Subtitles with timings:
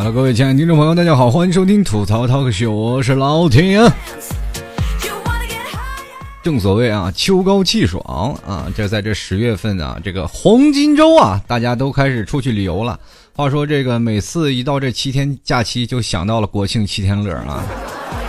[0.00, 3.78] 好了各位亲爱的听众朋友，大家好，欢迎收听吐槽 talk show，我是老铁。
[6.42, 12.98] 正所谓啊，秋高气爽啊，这在这十月份啊，这个黄金周啊，大家都开始出去旅游了。
[13.36, 17.62] 话说这个每次一到这七天假期，就想到了国庆七天乐啊。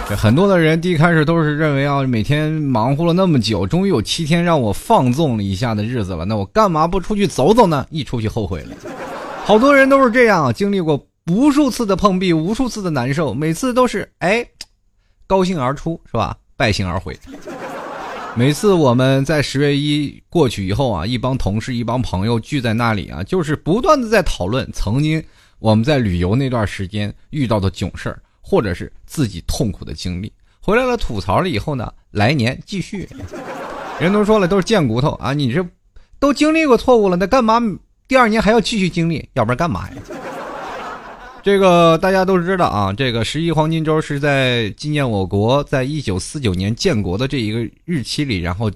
[0.09, 7.85] 这很多的人第一开始都是认为啊，每天忙活了那么久，终于有七天让我放纵了一下的日子了，那我干嘛不出去走走呢？
[7.89, 8.75] 一出去后悔了。
[9.45, 11.01] 好多人都是这样，经历过
[11.31, 14.45] 无数次的碰壁，无数次的难受，每次都是哎，
[15.25, 16.37] 高兴而出是吧？
[16.57, 17.17] 败兴而回。
[18.35, 25.23] 每次我们在十月一过去以后啊，一帮同事、一帮朋友聚在那里啊，就是不断的在讨论曾经
[25.59, 30.31] 我们在旅游那段时间遇到的囧事儿，或者是自己痛苦的经历。
[30.61, 33.07] 回来了吐槽了以后呢，来年继续。
[33.99, 35.33] 人都说了，都是贱骨头啊！
[35.33, 35.65] 你这
[36.19, 37.61] 都经历过错误了，那干嘛
[38.07, 39.29] 第二年还要继续经历？
[39.33, 39.95] 要不然干嘛呀？
[41.43, 48.71] 这个大家都知道啊，这个十一黄金周是在纪念我国在一九四九年建国的这一个日期里，然后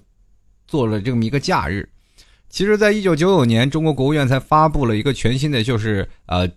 [0.67, 1.87] 做了这么一个假日。
[2.49, 6.49] 其实，在一九九九年，中国国务院才发布了一个全新的，就是呃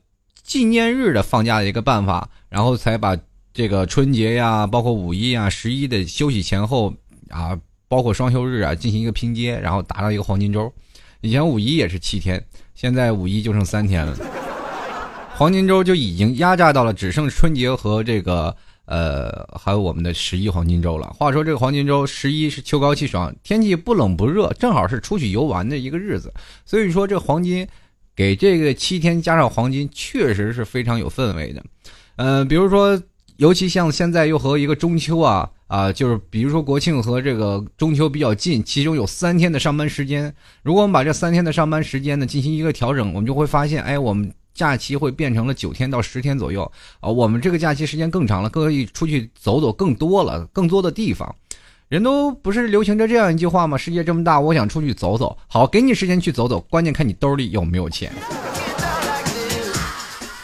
[0.42, 3.14] 纪念日的放假的一个办法，然后才把
[3.52, 6.94] 这个春节呀，包括五一啊、十一的休息前后
[7.28, 10.72] 啊，包括双休日啊，进行一个拼接，然后达到一个黄金周。
[11.20, 12.42] 以前五一也是七天，
[12.74, 14.47] 现在五一就剩三天了。
[15.38, 21.06] 黄金周就已经压榨到了，只剩春节和这个呃，还有我们的十一黄金周了。
[21.16, 26.34] 话说这个黄金周十一是秋高气爽，天气不冷不热，正好是出去游玩的一个日子。
[26.66, 27.64] 所以说这黄金
[28.16, 31.62] 给这个七天加上黄金，确实是非常有氛围的。
[32.16, 33.00] 嗯，比如说，
[33.36, 40.34] 尤其像现在又和一个中秋啊啊，就是比如说国庆和这个中秋比较近，其中有三天的上班时间。
[40.64, 44.28] 如果我们把这三天的上班时间呢进行一个调整，我们就会发现，哎，我们。
[44.58, 51.32] 假期会变成了九天到十天左右啊，我们这个假期时间更长了，可以出去走走更多了，更多的地方。
[51.88, 53.78] 人都不是流行着这样一句话吗？
[53.78, 55.38] 世界这么大，我想出去走走。
[55.46, 58.12] 好，给你时间去走走，关键看你兜里有没有钱。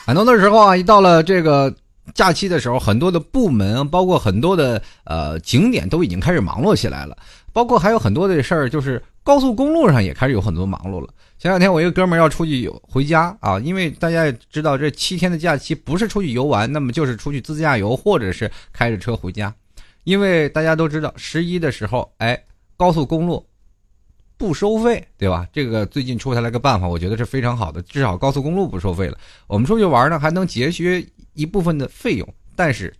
[0.06, 1.75] 很多的时候啊，一到了这个
[2.15, 7.16] 假期的时候，很多的部门，包括很多的呃景点，都已经开始忙碌起来了。
[7.54, 11.09] 包括还有很多的事儿，就是高速公路上也开始有很多忙碌了。
[11.38, 19.54] 前两天我一个哥们儿要出去游回家啊，因为大家也知道这七天的假期不是出去游玩，那么就是出去自驾游或者是开着车回家。
[20.03, 22.42] 因为大家都知道十一的时候，哎，
[22.76, 23.47] 高速公路
[24.36, 25.47] 不收费，对吧？
[25.53, 29.16] 这个最近出台了个办法，我觉得是非常好的，至少高速公路不收费了。
[29.47, 32.28] 我们出去玩呢，还能节约一部分的费用。
[32.56, 32.92] 但是，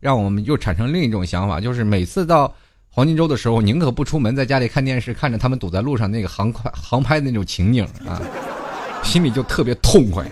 [0.00, 2.54] 让我们又产生另一种想法，就是每次到。
[3.00, 8.20] 黄金周的时候，宁可不出门，在家里看电视，看着他们堵在路上那个航快航拍的那种情景啊，
[9.02, 10.22] 心里就特别痛快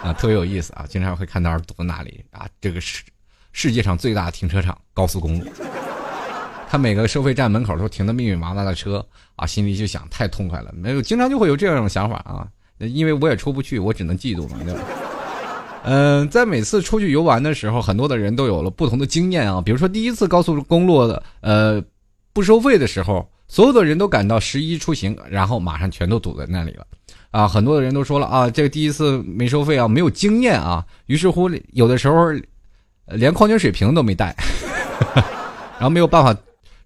[0.00, 0.86] 啊，特别有意思啊。
[0.88, 3.02] 经常会看到堵在哪里啊，这个世
[3.50, 5.46] 世界上最大的停车场高速公路，
[6.70, 9.04] 他每个收费站门口都停的密密麻麻的车
[9.34, 10.72] 啊，心里就想太痛快了。
[10.72, 12.46] 没有，经常就会有这样一种想法啊，
[12.78, 14.80] 因为我也出不去，我只能嫉妒嘛，对吧？
[15.88, 19.62] 嗯，在每次出去游玩的时候，很多的人都有了不同的经验啊。
[19.64, 21.80] 比如说，第一次高速公路的呃
[22.32, 26.84] 不收费的时候，所有的人都赶到十一出行，然后马上全都堵在那里了
[27.30, 27.46] 啊。
[27.46, 30.84] 很多的人都说了啊，这个第一次没收费啊，没有经验啊。
[31.06, 32.32] 于是乎，有的时候
[33.06, 34.34] 连矿泉水瓶都没带，
[35.78, 36.36] 然后没有办法，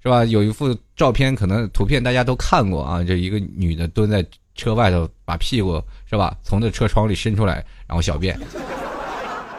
[0.03, 0.27] 是吧？
[0.27, 4.23] 有一幅照片，可能图片大家都看过啊，这一个女的蹲在
[4.55, 8.39] 车外头，把屁股是吧，从这车窗里伸出来，然后小便。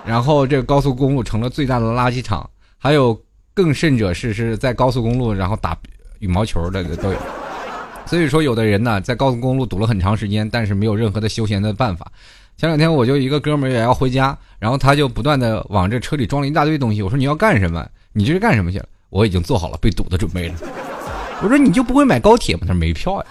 [0.05, 3.19] 然后这个高速公路成了最大的垃圾场，还有
[3.53, 5.77] 更甚者是是在高速公路然后打
[6.19, 7.17] 羽毛球的都有。
[8.05, 12.11] 所以说，有的人呢在高速公路堵了很长时间，但是没有任何的休闲的办法。
[12.57, 17.01] 前两天我就一个哥们儿也要回家，然后他就不断的往这车里装了一大堆东西。
[17.01, 17.87] 我说你要干什么？
[18.11, 18.85] 你这是干什么去了？
[19.09, 20.55] 我已经做好了被堵的准备了。
[21.41, 22.61] 我说你就不会买高铁吗？
[22.63, 23.25] 他说没票呀。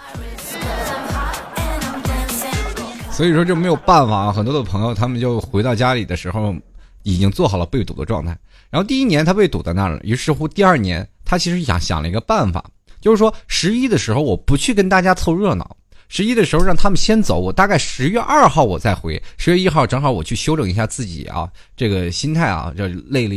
[3.21, 6.55] 所以说就没有办法啊，很多的朋友他们就回到家里的时候，
[7.03, 8.35] 已经做好了被堵的状态。
[8.71, 12.65] 然后第一年他被堵在那儿了，于是乎第二年他其实想想了一个办法，
[12.99, 15.77] 就是说十一的时候我不去跟大家凑热闹，
[16.09, 21.47] 十一的时候让他们先走，我大概十月二号我再回，十月一号正好我去休整一下自己啊，
[21.77, 23.35] 这个心态啊，就累了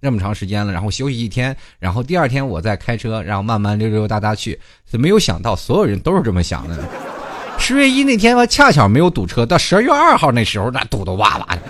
[0.00, 4.58] 那么长时间了，然后休息一天，然后第二天我再开车，然后慢慢溜溜达达去。
[4.90, 7.19] 没有想到所有人都是这么想的。
[7.60, 9.46] 十月一那天吧，恰巧没有堵车。
[9.46, 11.62] 到十二月二号那时候，那堵得哇哇的，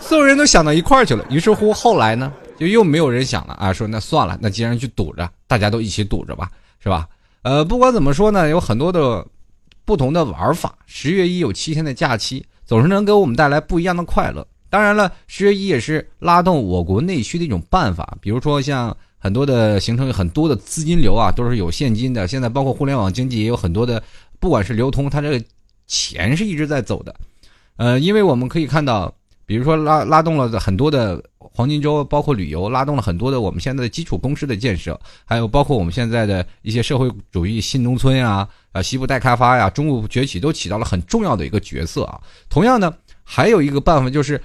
[0.00, 1.24] 所有人都想到一块去了。
[1.30, 6.50] 于是乎，后来呢，就又没有人想了啊，说那算了，那既然去堵着，大家都一起堵着吧，
[6.82, 7.06] 是吧？
[7.42, 9.24] 呃，不管怎么说呢，有很多的
[9.84, 10.74] 不同的玩法。
[10.86, 12.44] 十月一有七天的假期。
[12.64, 14.46] 总是能给我们带来不一样的快乐。
[14.70, 18.16] 当然了，十月一也是拉动我国内需的一种办法。
[18.18, 22.26] 比如说，像很多的形成很多的资金流啊，都是有现金的。
[22.26, 24.02] 现在包括互联网经济也有很多的，
[24.42, 25.42] 不管是流通，它这个
[25.86, 27.14] 钱是一直在走的。
[27.76, 29.14] 呃，因为我们可以看到，
[29.46, 42.20] 比如说拉拉动了很多的黄金周，包括旅游，拉动了很多的我们现在的基础工事的建设，还有包括我们现在的一些社会主义新农村啊，啊西部待开发呀，中部崛起，都起到了很重要的一个角色啊。
[42.50, 42.92] 同样呢，
[43.22, 44.38] 还有一个办法就是。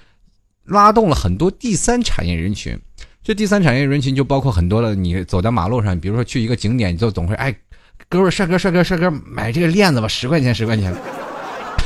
[0.70, 2.78] 拉动了很多第三产业人群，
[3.24, 4.94] 这第三产业人群就包括很多了。
[4.94, 7.56] 你走在马路上，比如说去一个景点，你就总会哎，
[8.10, 10.96] 哥们帅哥帅哥帅哥，买这个链子吧，十块钱十块钱。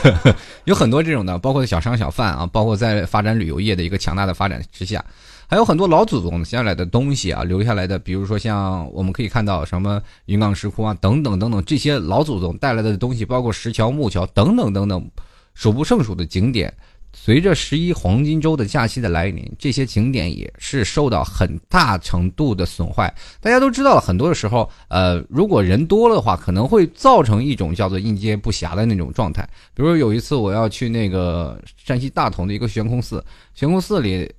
[0.66, 5.04] 有很多这种的，包括小商小贩啊，包括在发展旅游业的一个强大的发展之下，
[5.48, 15.12] 还有很多老祖宗下来的东西啊，留下来的，比如说像我们可以看到什么云冈石窟啊，等等等等，这些老祖宗带来的东西，包括石桥木桥等等等等，
[15.54, 16.74] 数不胜数的景点。
[17.14, 23.14] 随着十一黄金周的假期的来临，这些景点也是受到很大程度的损坏。
[23.42, 29.48] 大家都知道了，很多的时候，呃，如果人多了的话，可能会造成一种叫做应接不暇的那种状态。
[29.74, 33.24] 比如有一次我要去那个山西大同的一个悬空寺，
[33.54, 34.32] 悬空寺里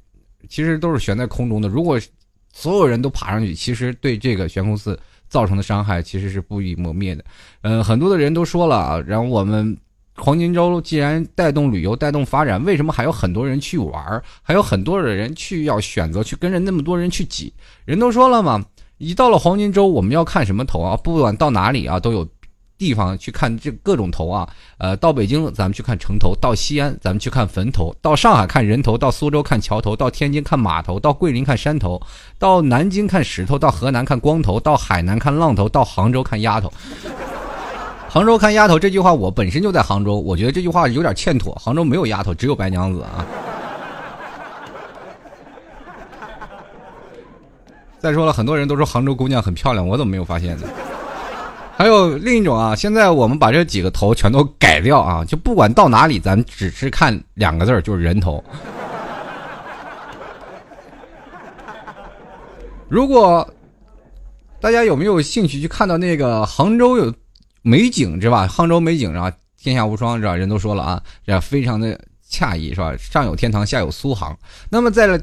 [0.48, 1.68] 其实都是悬在空中的。
[1.68, 2.00] 如果
[2.52, 4.98] 所有人都爬上去，其实对这个悬空寺
[5.28, 7.24] 造成的伤害其实是不予磨灭的。
[7.60, 9.76] 嗯，很多的人都说了啊，然后我们。
[10.14, 17.52] 黄金周既然带动旅游、带动发展，为什么还有很多人去玩还有很多的人去要选择去跟着那么多人去挤？
[17.86, 18.62] 人都说了嘛，
[18.98, 20.96] 一到了黄金周，我们要看什么头啊？
[20.98, 22.28] 不管到哪里啊，都有
[22.76, 24.46] 地方去看这各种头啊。
[24.76, 32.00] 呃，到北京咱们去看城头，到西安咱们去看坟头，到上海看人头，到苏州看桥头，到天津看码头，到桂林看山头，
[32.38, 36.70] 到南京看石头，到河南看光头，到海南看浪头，到杭州看丫头。
[38.12, 41.54] 杭州看丫头这句话，我本身就在杭州，我觉得这句话有点欠妥。
[41.54, 43.24] 杭州没有丫头，只有白娘子啊。
[47.98, 50.68] 再说了，很多人都说杭州姑娘很漂亮，我怎么没有发现呢？
[51.74, 58.44] 还有另一种啊，现在我们把这几个头全都改掉啊，就不管到哪里，咱只是看两个字就是人头。
[62.90, 63.48] 如果
[64.60, 67.10] 大家有没有兴趣去看到那个杭州有？
[67.62, 68.46] 美景是吧？
[68.46, 69.32] 杭州美景是吧？
[69.56, 70.36] 天下无双是吧？
[70.36, 71.98] 人都说了啊，这非常的
[72.28, 72.96] 惬意是吧？
[72.96, 74.36] 上有天堂，下有苏杭。
[74.68, 75.20] 那么在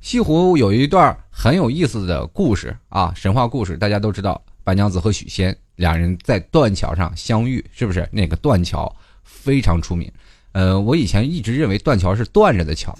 [0.00, 8.08] 西湖有一段很有意思的故事啊，神话故事，大家都知道，白娘子和许仙两人在断桥上相遇，是不是？
[8.12, 10.10] 那个断桥非常出名。
[10.52, 12.96] 呃，我以前一直认为断桥是断着的桥，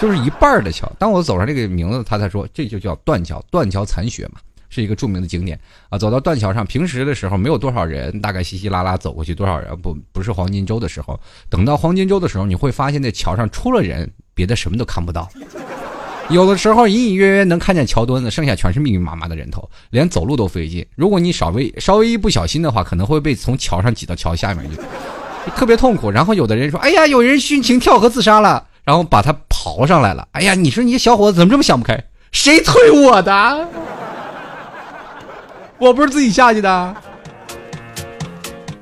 [0.00, 0.90] 就是一半的桥。
[0.98, 4.40] 当我走上这个名字，他才说这就叫断桥，断桥残雪嘛。
[4.74, 11.18] 是一个著名的景点啊，走到断桥上，平时的时候没有多少人，大概稀稀拉拉走过去多少人，不不是黄金周的时候，
[11.48, 15.30] 等到黄金周的时候，你会发现那桥上除了人，别的什么都看不到。
[16.30, 20.84] 有的时候隐隐约约能看见桥墩子，剩下全是密密麻麻的人头，连走路都费劲。
[20.96, 24.76] 如果你稍微稍微一不小心的话，可能会被从桥上挤到桥下面去，
[25.54, 26.10] 特别痛苦。
[26.10, 30.26] 然后有的人说：“哎呀，有人殉情跳河自杀了。”然后把他刨上来了。
[30.32, 32.02] 哎呀，你说你小伙子怎么这么想不开？
[32.32, 33.68] 谁推我的？
[35.78, 36.96] 我不是自己下去的，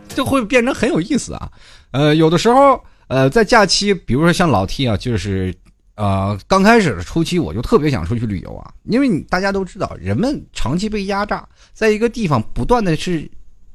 [0.08, 1.50] 就会变成很有意思啊。
[1.90, 5.54] 呃，有的时候，呃，在假期，比如说像老 T 啊，就是
[5.94, 13.28] 呃，刚开始的初期，我就特别想出去旅游啊，因为大家都知道，人们长期被压榨，在一个地方不断的是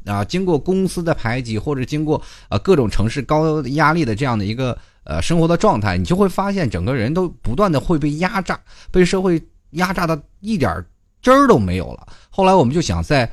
[0.05, 8.59] 啊，经过公司的排挤，或者经过呃各种城市高压力的这样的一个呃生活的状态，你就会发现整个人都不断的会被压榨，
[8.91, 10.83] 被社会压榨的一点
[11.21, 12.07] 汁儿都没有了。
[12.37, 13.27] 后来我们就想在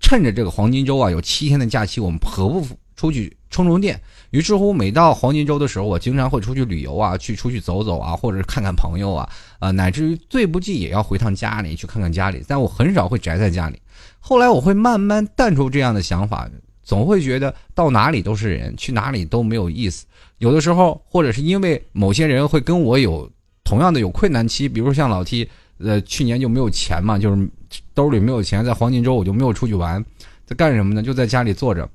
[0.00, 4.00] 趁着这个黄金周啊，有七天的假期，我们何不出去充充电？
[4.30, 12.44] 于是乎，每到黄金周的时候，我经常会出去旅游啊，去出去走走啊，或者是看看朋友啊，啊，乃至于最不济也要回趟家里去看看家里。
[12.48, 13.80] 但我很少会宅在家里。
[14.18, 16.50] 后来我会慢慢淡出这样的想法，
[16.82, 20.04] 总会觉得到哪里都是人，去哪里都没有意思。
[20.38, 23.30] 有的时候，或者是因为某些人会跟我有
[23.62, 25.48] 同样的有困难期，比如像老 T。
[25.78, 27.50] 呃，去年就没有钱嘛，就是
[27.94, 30.04] 兜里没有钱，在黄金周我就没有出去玩，
[30.44, 31.02] 在干什么呢？
[31.02, 31.88] 就在家里坐着。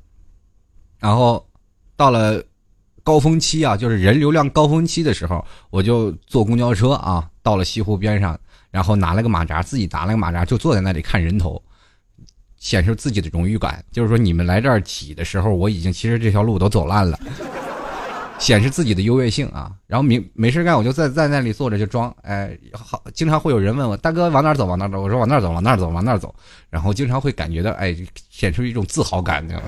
[1.00, 1.46] 然后
[1.96, 2.42] 到了
[3.04, 8.40] 高峰期啊，就是人流量高峰期的时候，我就坐公交车啊，到了西湖边上，
[8.72, 11.62] 然后拿了个马扎，自己拿了个马扎，就坐在那里看人头，
[12.58, 13.84] 显示自己的荣誉感。
[13.92, 17.20] 就是说，你们来这儿挤的时候，我已经其实这条路都走烂了。
[18.44, 26.36] 显示自己的优越性啊，然后没没事干，我就在在那里坐着就装，哎，好，经常会有人问我大哥往哪走往哪走，我说往那走往那走往那走，
[26.70, 27.96] 然后经常会感觉到哎，
[28.30, 29.42] 显出一种自豪感。
[29.42, 29.68] 你知道吗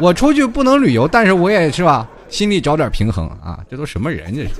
[0.00, 3.64] 我出去不能旅游，但是我也是吧，心里找点平衡啊！
[3.70, 4.50] 这都什么人这是？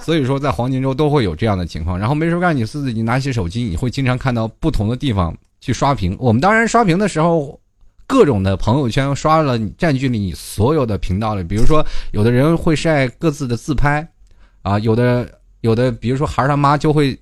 [0.00, 1.98] 所以说，在黄金周都会有这样的情况。
[1.98, 6.16] 然后没事干，你自己拿起手机，你会经常看到不同的地方去刷屏。
[6.18, 7.60] 我们当然刷屏的时候，
[8.10, 11.44] 各种的朋友圈刷了，占据了你所有的频道了。
[11.44, 14.04] 比如说，有的人会晒各自的自拍，
[14.62, 17.16] 啊，有的有的，比如说孩儿他妈就会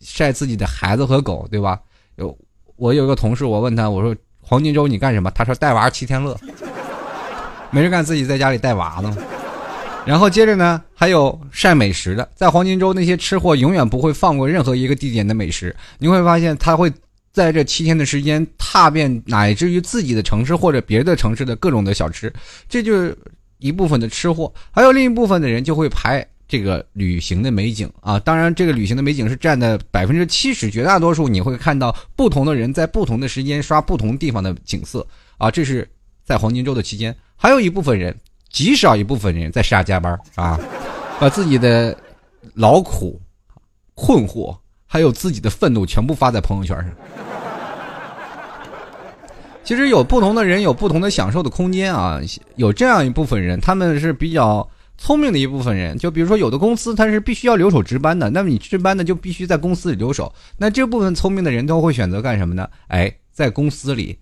[0.00, 1.78] 晒自己的孩子和狗，对吧？
[2.16, 2.36] 有
[2.74, 5.30] 我有一个同事，我问他，我说黄金周你干什么？
[5.30, 6.36] 他说带娃七天乐，
[7.70, 9.16] 没事干自己在家里带娃呢。
[10.04, 15.76] 然后接着呢，还有晒美食的，在黄金周那些吃货永远不会放过任何一个地点的美食。
[15.98, 16.92] 你会发现，他会
[17.32, 22.32] 在这七天的时间踏遍乃至于自己的城市或者别的城市的各种的小吃，
[22.68, 23.16] 这就是
[23.58, 24.52] 一部分的吃货。
[24.70, 35.06] 还有另一部分的人就会拍这个旅行的美景啊，当然这个旅行的美景是占的百分之七十，绝大多数你会看到不同的人在不同的时间刷不同地方的景色
[35.38, 35.88] 啊，这是
[36.24, 37.14] 在黄金周的期间。
[37.36, 38.16] 还有一部分人。
[38.52, 40.58] 极少一部分人在下加班啊，
[41.20, 41.96] 把自己的
[42.54, 43.22] 劳苦、
[43.94, 44.58] 困惑，
[44.92, 46.90] 还有自己的愤怒全部发在朋友圈上。
[49.62, 52.20] 其实有不同的人有不同的享受的空间啊，
[52.56, 54.68] 有这样一部分人，他们是比较
[54.98, 55.96] 聪明的一部分人。
[55.96, 60.34] 就比如说，有的公司他是必须要留守值班的，那么你值班的就必须在公司里留守。
[60.58, 62.68] 那这部分聪明的人都会选择干什么呢？
[62.88, 64.18] 哎，在公司里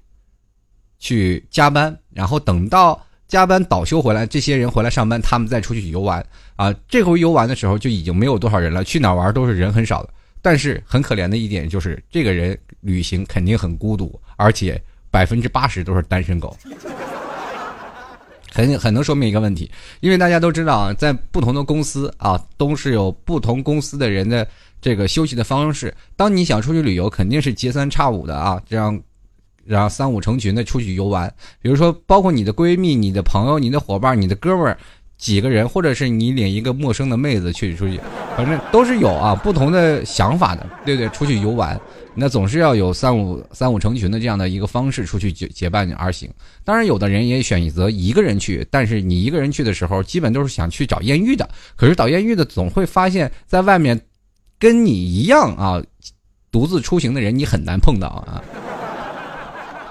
[0.98, 3.00] 去加班，然后等到。
[3.26, 6.24] 加班倒休回来，这些人回来上班，他们再出去游玩
[6.56, 6.74] 啊。
[6.88, 10.08] 这回游玩的时候就已经没有多少人了，去哪玩都是人很少的。
[10.42, 14.80] 但是很可怜的一点就是，这个人旅行肯定很孤独，而且
[15.10, 16.56] 百分之八十都是单身狗。
[18.50, 24.46] 很很能说明一个问题，因为大家都知道啊，在不同的公司啊，都是有不同公司的人的
[24.80, 25.94] 这个休息的方式。
[26.16, 29.00] 当你想出去旅游，肯定是隔三差五的啊，这样。
[29.64, 31.30] 然后三五成群的出去游玩，
[31.60, 34.78] 比如说包括你的闺蜜、你的朋友、你的伙伴、你的哥们儿
[35.18, 38.00] 几个人，或者是你领一个陌生的妹子去出去，
[38.36, 41.08] 反正都是有啊不同的想法的，对不对？
[41.08, 41.78] 出去游玩，
[42.14, 46.30] 那总是要有三五三五成群的这样的一个方式出去结结伴而行。
[46.64, 51.48] 当然，有的人也选择一个人去，但是你一个人去的时候，基本都是想去找艳遇的。
[51.74, 54.00] 可是找艳遇的总会发现，在外面
[54.56, 55.82] 跟你一样啊，
[56.52, 58.40] 独自出行的人，你很难碰到啊。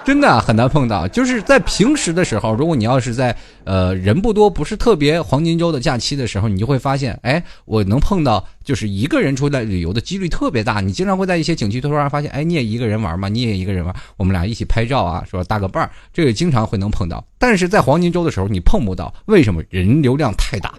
[0.08, 3.36] 真的很难碰到，就是在平时的时候，如果你要是在
[3.66, 10.80] 呃人不多、不是特别黄金周的假期的时候，你就会发现，哎，我能碰到就是一个人出来旅游的几率特别大。
[10.80, 13.28] 你经常会在一些景区突然发现，哎，你也一个人玩吗？
[13.28, 17.22] 你也一个人玩，我们俩一起拍照啊，说搭个伴儿，这个经常会能碰到。
[17.38, 19.62] 但是在黄金周的时候，你碰不到，为什么？
[19.70, 20.74] 人流量太大。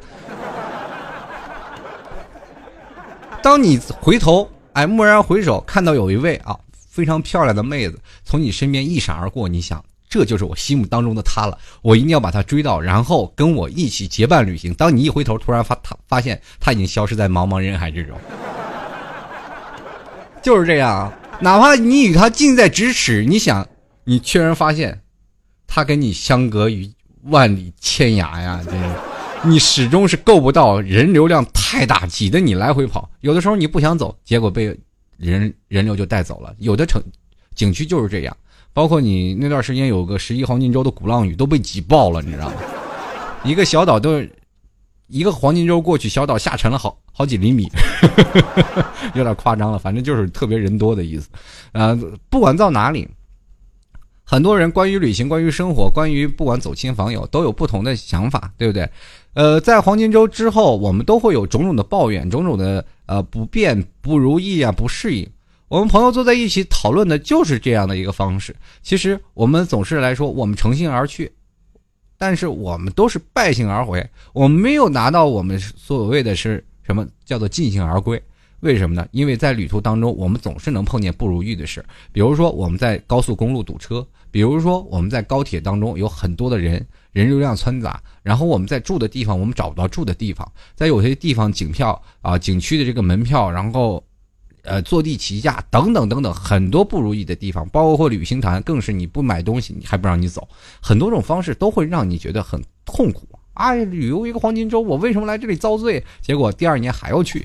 [3.43, 6.59] 当你回头，哎，蓦然回首，看到有一位啊。
[6.99, 14.75] 非常漂亮的妹子从你身边一闪而过，你想，这就是我心目当中的她了，我一定要把她追到，然后跟我一起结伴旅行。
[14.75, 18.19] 当你一回头，突然发她发现她已经消失在茫茫人海之中，
[20.43, 21.13] 就是这样。
[21.39, 23.65] 哪怕你与她近在咫尺，你想，
[24.03, 25.01] 你却然发现，
[25.69, 26.91] 她跟你相隔于
[27.27, 28.61] 万里千涯呀！
[28.69, 28.89] 真是，
[29.45, 33.09] 你始终是够不到，人流量太大，挤得你来回跑。
[33.21, 34.77] 有的时候你不想走，结果被。
[35.19, 37.03] 人人流就带走了，有的城
[37.55, 38.35] 景区就是这样，
[38.73, 42.57] 包括你那段时间有个十一黄金周的鼓浪屿都被挤爆了，你知道吗？
[43.45, 44.23] 一个小岛都
[45.09, 47.69] 一个黄金周过去，小岛下沉了好好几厘米，
[49.15, 51.29] 有点夸张了，反正就是特别人多的意思。
[51.73, 51.97] 呃，
[52.29, 53.09] 不管到哪里，
[54.23, 58.89] 很多人关于旅行、关于生活、关于不管走亲访友都有不同的想法，对不对？
[59.35, 65.29] 呃，在黄金周之后，我们都会有种种的抱怨，种种的呃不便、不如意啊，不适应。
[65.69, 68.57] 我们朋友坐在一起讨论的就是这样的一个方式。
[68.83, 71.31] 其实我们总是来说，我们乘兴而去，
[72.17, 78.21] 但是我们都是败兴而回，我们没有拿到我们所谓的是什么叫做尽兴而归。
[78.61, 79.07] 为什么呢？
[79.13, 86.85] 因为在旅途当中，我们总是能碰见不如意的事，比如说我们在高速公路堵车，比如说我们在高铁当中有很多的人。
[87.19, 94.03] 人流量掺杂，然后我们在住的地方，我们找不到住的地方，在有些地方景票啊，景区的这个门票，然后，
[94.63, 100.49] 呃，坐地起价等等等等，很多不如意的地方，包括旅行团，更是你不买东西，你还不让你走，
[100.81, 103.27] 很多种方式都会让你觉得很痛苦。
[103.55, 106.05] 哎，旅游一个黄金周，我为什么来这里遭罪？
[106.21, 107.45] 结果第二年还要去。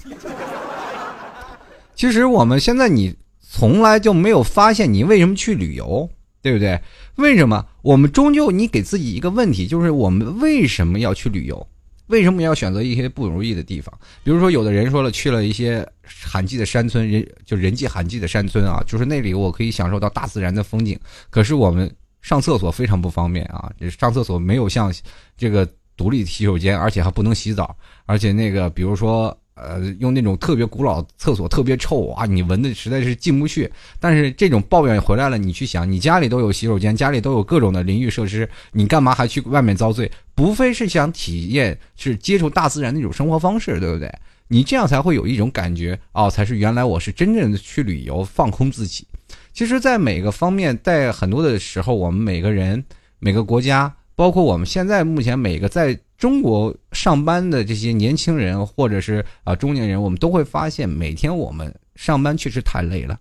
[1.95, 6.09] 其实我们现在你从来就没有发现你为什么去旅游。
[6.43, 6.79] 对不对？
[7.15, 11.67] 为什么我们终究你给自己一个问题，就是我们为什么要去旅游？
[12.07, 13.97] 为什么要选择一些不如意的地方？
[14.25, 20.99] 比如说，有的人说了，去了一些罕见的山村，人就人迹罕迹的山村啊，就是那里我可以享受到大自然的风景。
[21.29, 21.89] 可是我们
[22.21, 24.93] 上厕所非常不方便啊，上厕所没有像
[25.37, 29.35] 这个独立洗手间，而且还不能洗澡，而且那个比如说。
[29.55, 33.71] 呃，用那种特别古老厕所，特别臭啊，你闻的实在是进不去。
[33.99, 40.11] 但是这种抱怨回来了，你去想，你家里都有洗手间，家里都有各种的淋浴设施，你干嘛还去外面遭罪？
[40.33, 44.11] 不非是想体验是接触大自然那种生活方式，对不对？
[44.47, 49.05] 你这样才会有一种感觉，哦，才是原来我是真正的去旅游，放空自己。
[49.53, 52.83] 其实，在每个方面，在很多的时候，我们每个人、
[53.19, 55.95] 每个国家，包括我们现在目前每个在。
[56.23, 63.19] 中国上班的这些年轻人，或者是啊中年人，我们都会发现，每天我们上班确实太累了。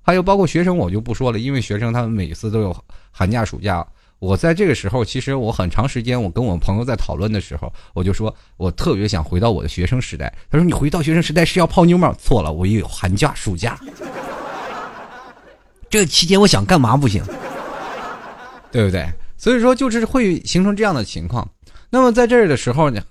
[0.00, 2.74] 还有包括学生，我就不说了，因为学生他们每次都有
[3.10, 3.86] 寒假、暑假。
[4.18, 10.34] 我在这个时候，其实我很长时间，我跟我朋友在讨论的时候，我就说我特别想回到我的学生时代。
[10.50, 13.78] 他说：“你回到学生时代是要泡妞吗？”错了，我也有寒假、暑假。
[15.90, 17.22] 这期间我想干嘛不行？
[18.72, 19.06] 对不对？
[19.36, 21.46] 所以说，就是会形成这样的情况。
[21.90, 23.02] 那么在这儿的时候呢，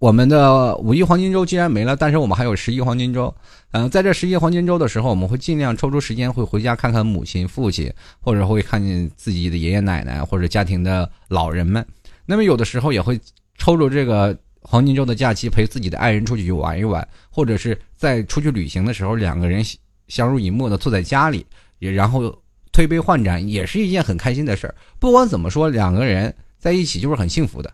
[0.00, 3.34] 我们的五一黄金周既然没了，但是我们还有十一黄金周。
[3.70, 11.84] 嗯，在这十一黄金周的时候，我们会尽量抽出时间会回家看看母亲、父亲，或者会看见自己的爷爷奶奶或者家庭的老人们。
[12.26, 13.20] 那么有的时候也会
[13.56, 19.64] 抽着这个黄金周的假期陪自己的爱人出去去玩一玩，或者是在出去旅行的时候，两个人
[20.08, 21.46] 相濡以沫的坐在家里，
[21.78, 22.36] 也然后
[22.72, 24.74] 推杯换盏，也是一件很开心的事儿。
[24.98, 27.72] 不管怎么说，两个人在一起就是很幸福的。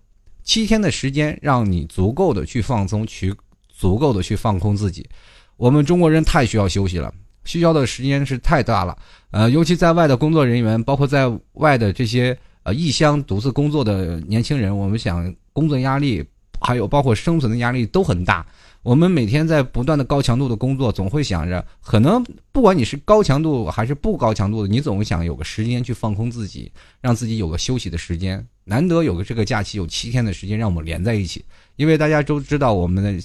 [0.50, 3.33] 七天的时间，让你足够的去放松，去
[3.69, 5.09] 足够的去放空自己。
[5.57, 7.14] 我们中国人太需要休息了，
[7.45, 8.99] 需要的时间是太大了。
[9.30, 16.25] 呃，尤其在外的工作人员，包括在外的这些呃异乡独自工作的年轻人，我们想工作压力，
[16.61, 18.45] 还有包括生存的压力都很大。
[18.83, 28.44] 我们每天在不断的高强度的工作，总会想着，可能不管你是高强度还是不高强度的，你总会想有个时间去放空自己，让自己有个休息的时间。
[28.70, 33.20] 难得有个这个假期，有七天的时间让我们连在一起，因为大家都知道，我们的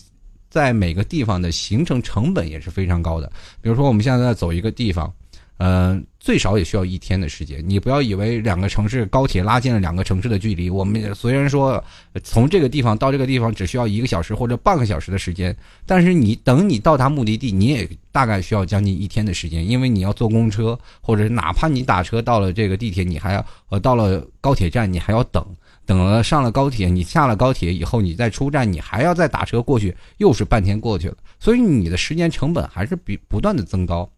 [0.50, 3.32] 在每个地方的行程成本也是非常高的。
[3.62, 5.14] 比如说，我们现在在走一个地方。
[5.58, 7.64] 嗯，最少也需要一天的时间。
[7.66, 10.70] 你不要以为两个城市高铁拉近了两个城市的距离。
[10.70, 11.82] 我们虽然说
[12.24, 25.42] 从这个地方到这个地方只需要一个小时或者半个小时的时间，但是你等你到达目的地，你也大概需要将近一天的时间，因为你要坐公车，或者哪怕你打车到了这个地铁，你还要呃到了高铁站，你还要等，
[25.86, 31.16] 等了上了高铁，你下了高铁以后，你再出站，你还要再打车过去，又是半天过去了。
[31.40, 34.10] 所以你的时间成本还是比不断的增高。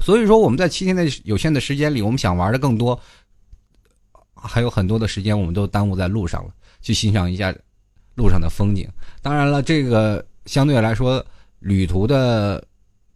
[0.00, 2.98] 所以说，我们在七天的有限的时间里，我们想玩的更多，
[4.34, 6.50] 还有很多的时间，我们都耽误在路上了，
[6.82, 7.54] 去欣赏一下
[8.14, 8.88] 路上的风景。
[9.22, 11.24] 当然了，这个相对来说，
[11.60, 12.62] 旅途的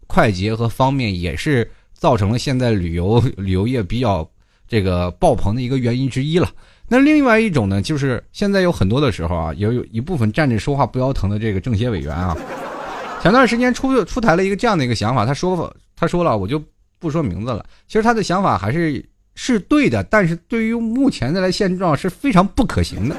[0.07, 4.29] 快捷和方便，也是造成了现在旅游旅游业比较
[4.67, 6.51] 这个爆棚的一个原因之一了。
[6.87, 12.35] 那另外一种呢，就是现在有很多的时候啊，有有一部分站着说话不腰疼的这个政协委员啊，
[13.21, 15.55] 前段时间出出台了一个这样的一个想法，他说
[15.99, 16.63] 他说了，我就。
[17.01, 23.15] 不说名字了，其实他的想法还是是对的，但是对于目前的来现状是非常不可行的。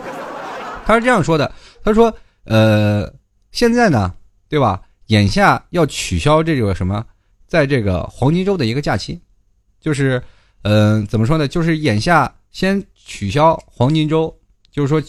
[0.85, 1.49] 他是这样说的
[1.81, 2.13] ：“他说，
[2.43, 3.09] 呃，
[3.53, 4.13] 现在呢，
[4.49, 4.81] 对吧？
[5.05, 7.05] 眼下要取消这个什么，
[7.47, 9.17] 在这个黄金周的一个假期，
[9.79, 10.21] 就是，
[10.63, 11.47] 嗯，怎么说呢？
[11.47, 14.37] 就是眼下先取消黄金周，
[14.73, 15.01] 就是说，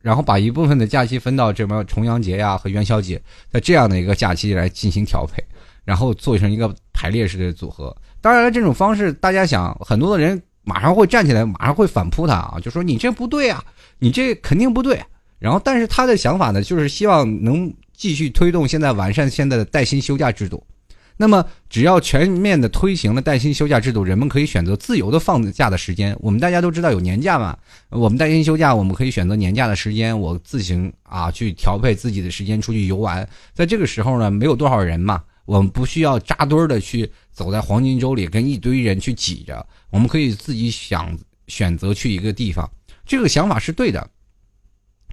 [0.00, 5.42] 然后把一部分的假期分到什么重阳节呀和元宵节，在这样的一个假期来进行调配。”
[5.86, 7.96] 然后做成一个排列式的组合。
[8.20, 13.64] 当然了，这种方式大家想，很多的人马上会站起来，马上会反扑他啊，就说你这不对啊，
[13.98, 15.00] 你这肯定不对。
[15.38, 20.62] 然后，但是他的想法呢，就是希望能继续推动现在完善现在的带薪休假制度。
[21.18, 26.16] 那么，只要全面的推行了带薪休假制度，人们可以选择自由的放假的时间。
[26.20, 27.56] 我们大家都知道有年假嘛，
[27.90, 33.26] 我们带薪休假，我们可以选择年假的时间，我自行啊去调配自己的时间出去游玩。
[33.54, 35.22] 在这个时候呢，没有多少人嘛。
[35.46, 39.66] 我们不需要扎堆儿的去走在黄金周里，跟一堆人去挤着。
[39.90, 42.68] 我们可以自己想选择去一个地方，
[43.06, 44.10] 这个想法是对的，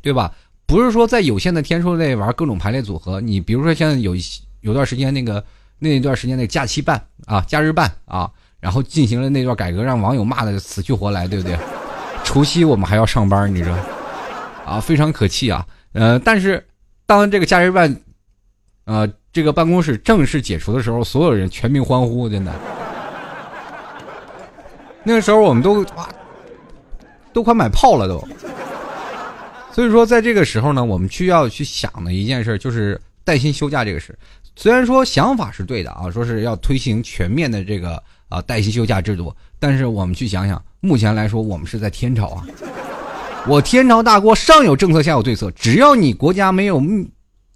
[0.01, 0.33] 对吧？
[0.65, 3.21] 不是说在有限的天数内玩各种排列组合。
[3.21, 4.15] 你比如说，现在有
[4.61, 5.43] 有段时间那个
[5.77, 11.55] 那一段时间那假期办啊，假日办啊，然后进行了那段改革，让网友骂的死去活来，对不对？
[12.23, 13.77] 除夕我们还要上班，你说
[14.65, 15.67] 啊，非常可气啊。
[15.91, 16.65] 呃，但是
[17.05, 17.95] 当这个假日办，
[18.85, 19.07] 呃。
[19.33, 22.53] 这个办公室正式解除的时候，所有人全民欢呼，真的。
[25.03, 25.83] 那个时候我们都，
[27.33, 28.23] 都快买炮了都。
[29.71, 34.15] 所以说，在这个时候呢，我们需要去想的一件事就是带薪休假这个事。
[34.55, 42.45] 虽然说想法是对的啊，说是要推行全面的这个啊带薪休假制度，但是我们去想想，目前来说我们是在天朝啊。
[43.47, 46.79] 我天朝大国上有政策下有对策，只要你国家没有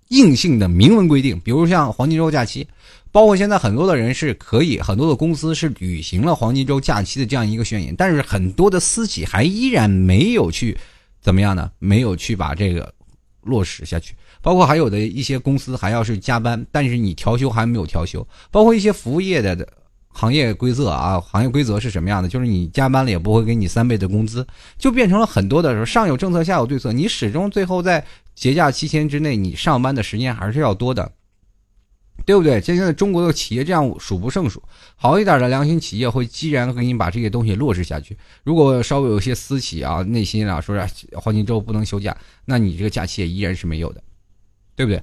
[0.09, 2.67] 硬性的明文规定，比如像黄金周假期，
[3.11, 10.77] 包括现在很多的人是可以，很多的公司是履行了黄金周假期的这样一个宣言，但是很多的私企还依然没有去
[11.21, 11.69] 怎么样呢？
[11.79, 12.93] 没有去把这个
[13.41, 14.15] 落实下去。
[14.41, 18.25] 包括还有的一些公司还要是加班，但是你调休还没有调休。
[18.49, 19.67] 包括一些服务业的
[20.07, 22.29] 行业规则啊，行业规则是什么样的？
[22.29, 24.45] 就是你加班了也不会给你三倍的工资，
[24.77, 28.03] 就变成了很多的时候上有政策下有对策，你始终最后在
[28.37, 31.11] 节假期间之内，你上班的时间还是要多的，
[32.23, 32.61] 对不对？
[32.61, 34.61] 现在中国的企业这样数不胜数，
[34.95, 38.15] 好一点的良心企业会既然给你把这些东西落实下去。
[38.43, 44.03] 如果稍微有些私企啊，内心啊说是黄金周不能休假，那你这个假期也依然是没有的。
[44.75, 45.01] 对不对？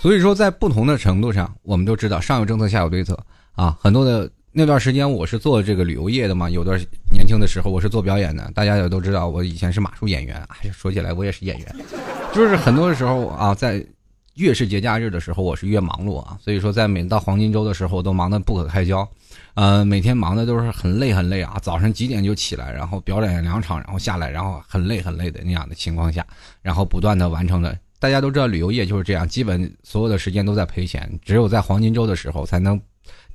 [0.00, 3.16] 所以说，在不同的程度上，我们都知道上有政策，下有对策
[3.52, 3.78] 啊。
[3.80, 6.50] 很多的那段时间，我是做这个旅游业的嘛。
[6.50, 6.78] 有段
[7.10, 10.36] 年轻的时候，我是做表演的，大家也都知道，我以前是马术演员。
[10.48, 11.74] 哎，说起来，我也是演员。
[12.34, 13.82] 就是很多的时候啊，在
[14.34, 16.36] 越是节假日的时候，我是越忙碌啊。
[16.38, 19.08] 所以说，在每到黄金周的时候我，都忙得不可开交。
[19.54, 21.58] 呃，每天忙的都是很累很累啊！
[21.62, 26.26] 早上几点就起来，然后表演两场，然后下来，然后很累很累的那样的情况下，
[26.60, 27.74] 然后不断的完成的。
[27.98, 32.78] 大家都知道，旅游业就是这样，基本所有的时间都在赔钱，只有在黄金周的时候才能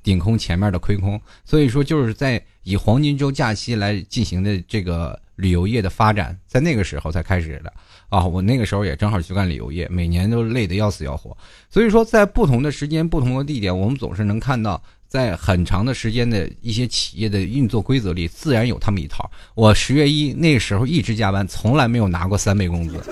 [0.02, 1.20] 顶空前面的亏空。
[1.44, 7.72] 所以说，就是在以黄金周假期来进行的这个旅游业的发展，在那个时候才开始的
[8.08, 8.24] 啊！
[8.24, 11.36] 我那个时候也正好去干旅游业，每年都累得要死要活。
[11.70, 14.82] 所以说，在不同的时间、不同的地点，我们总是能看到。
[15.08, 19.28] 在很长的时间的一些企业的运作规则里，自然有他们一套。
[19.54, 23.02] 我十月一那时候一直加班，从来没有拿过三倍工资，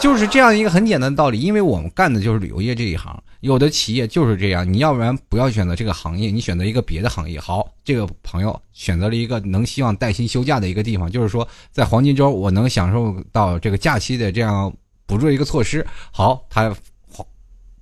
[0.00, 1.38] 就是这样一个很简单的道理。
[1.38, 4.72] 因为我们干的就是旅游业这一行，有的企业就是这样。
[4.72, 7.38] 你要不然不要选择这个行业，你选择一个别的行业。
[7.38, 15.86] 好，这个朋友选择了一个能希望带薪休假的一个地方，就是说在黄金周我能享受到这个假期的这样补助一个措施。
[16.10, 16.74] 好，他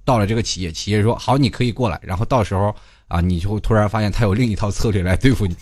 [0.05, 2.75] 到了这个企业，企业说好，你可以过来，然后到时候。
[3.11, 5.57] 啊，你就会突然发现他有另一套策略来对付你，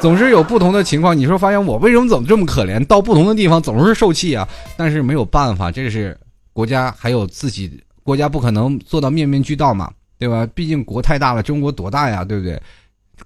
[0.00, 1.14] 总是有不同的情况。
[1.14, 2.82] 你说发现我为什么怎么这么可怜？
[2.86, 4.48] 到不同的地方总是受气啊！
[4.74, 6.18] 但是没有办法，这是
[6.54, 10.48] 国家还有自己国家不可能做到面面俱到嘛，对吧？
[10.54, 12.58] 毕竟国太大了，中国多大呀，对不对？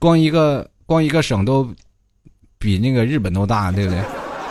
[0.01, 1.73] 光一个光一个省都
[2.59, 4.03] 比那个日本都大，对不对？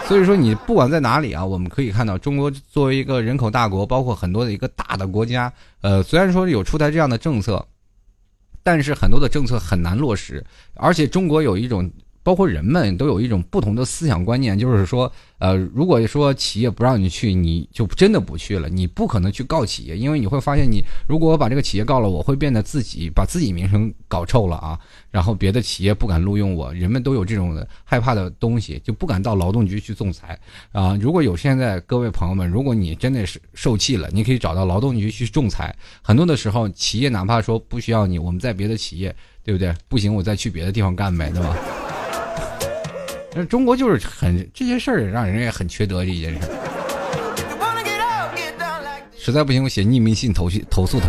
[0.07, 7.67] 所以说你不管在哪里啊，我们可以看到中国作为一个人口大国，包括很多的一个大的国家，呃，虽然说有出台这样的政策。
[8.63, 10.43] 但是很多的政策很难落实，
[10.75, 11.91] 而且中国有一种，
[12.23, 15.11] 包括人们都有一种不同的思想观念，就是说。
[15.41, 18.69] 呃，如果说企业不让你去，你就真的不去了。
[18.69, 24.79] 你不可能去告企业，因为你会发现，你如果把这个企业告了，我会变得自己把自己名声搞臭了啊。
[25.09, 30.39] 然后别的企业不敢录用我，人们都有这种害怕的东西，就不敢到劳动局去仲裁
[30.71, 30.95] 啊。
[31.01, 35.75] 如果有现在各位朋友们，如果你真的是受气了，你可以找到劳动局去仲裁。
[36.03, 39.73] 很多的时候，企业哪怕说不需要你，我们在别的企业，对不对？
[39.87, 41.90] 不行，我再去别的地方干呗，对吧？
[43.33, 46.39] 那中国就是很这些事儿，让人也很缺德的一件事。
[49.17, 51.07] 实在不行，我写匿名信投去投诉他。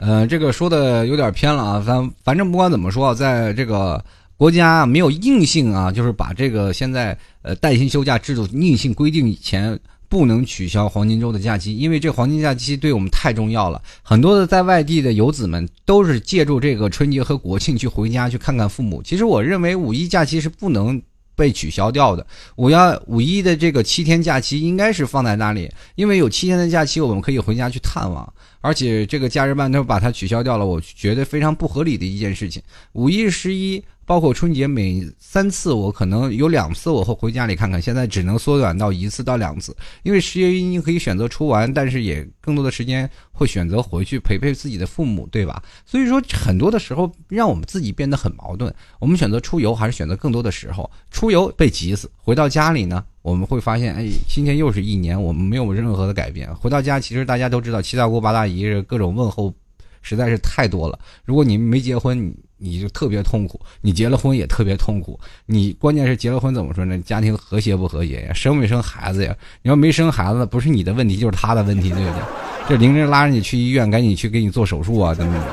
[0.00, 1.82] 嗯，这个说的有点偏了啊。
[1.84, 4.02] 反反正不管怎么说，在这个
[4.36, 9.78] 国家没有硬性啊，就是把这个现在呃带薪休假制度硬性规定以前。
[10.10, 13.80] 不能取消黄金周的假期，因为这黄金假期对我们太重要了。
[14.02, 19.00] 很多的在外地的游子们都是借助这个春节和国庆去回家去看看父母。
[19.04, 21.00] 其实我认为五一假期是不能
[21.36, 22.26] 被取消掉的。
[22.56, 28.30] 五幺五一的这个七天假期应该是放在那里，因为有七天的假期，我们可以回家去探望。
[28.60, 32.60] 而且这个假日办都把它取消掉了，我觉得非常不合理的一件事情。
[32.94, 33.80] 五一十一。
[34.10, 39.72] 包括春节每三次，我可能有两次我会回家里看看，现在只能缩短到一次到两次。
[40.02, 45.62] 因为十月一你可以选择出玩，但是也更多的时间会选择回去陪陪自己的父母，对吧？
[45.86, 48.74] 所以说很多的时候让我们自己变得很矛盾。
[48.98, 56.52] 我们选择出游还是选择更多的时候出游被急死，回到家里呢，我们会发现，哎，今天又是一年，我们没有任何的改变。
[56.56, 59.54] 回到家，其实大家都知道七大姑八大姨各种问候。
[60.02, 60.98] 实在是太多了。
[61.26, 65.18] 如果你没结婚，你就特别痛苦；你结了婚也特别痛苦。
[65.46, 66.96] 你关键是结了婚怎么说呢？
[66.98, 68.32] 家庭和谐不和谐呀？
[68.32, 69.34] 生没生孩子呀？
[69.62, 72.22] 你要没生孩子，不是你的问题，就是他的问题，对不对？
[72.68, 75.46] 这凌晨拉着你去医院，赶紧去给你做手术啊，怎么怎么？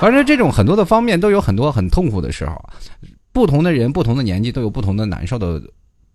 [0.00, 2.54] 反正这种很多的方面都有很多很痛苦的时候。
[3.32, 5.62] 不同的人，不同的年纪，都有不同的难受的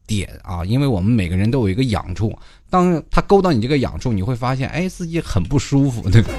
[0.06, 0.64] 点啊。
[0.66, 2.38] 因为我们每个人都有一个痒处，
[2.70, 6.30] 当他勾到你这个痒处，你会发现，哎，自己很不舒服，对吧？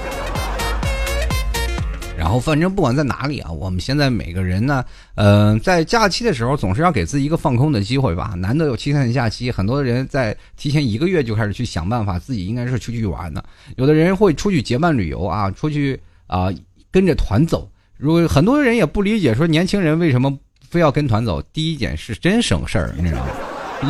[2.19, 4.83] 然后反正不管在哪里啊，我们现在每个人呢，
[5.15, 8.33] 呃，在假期的时候总是要给自己一个放空的机会吧。
[8.35, 13.41] 难得有七天的假期，很多人在提前一个月就开始去想办法，自己应该是出去玩的。
[13.77, 16.49] 有的人会出去结伴旅游啊，出去啊
[16.91, 17.71] 跟着团走。
[17.95, 20.37] 如果很多人也不理解，说年轻人为什么
[20.69, 21.41] 非要跟团走？
[21.53, 23.31] 第一点是真省事儿，你知道吗？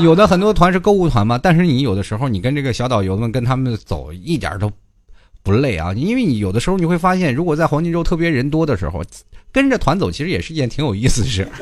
[0.04, 4.72] 有的很多团是购物团嘛，但是你有的时候你跟这个小导游们跟他们走一点都。
[5.44, 9.04] 不累啊，因为你有的时候你会发现，如果在黄金周特别人多的时候，
[9.52, 11.48] 跟着团走其实也是一件挺有意思的事。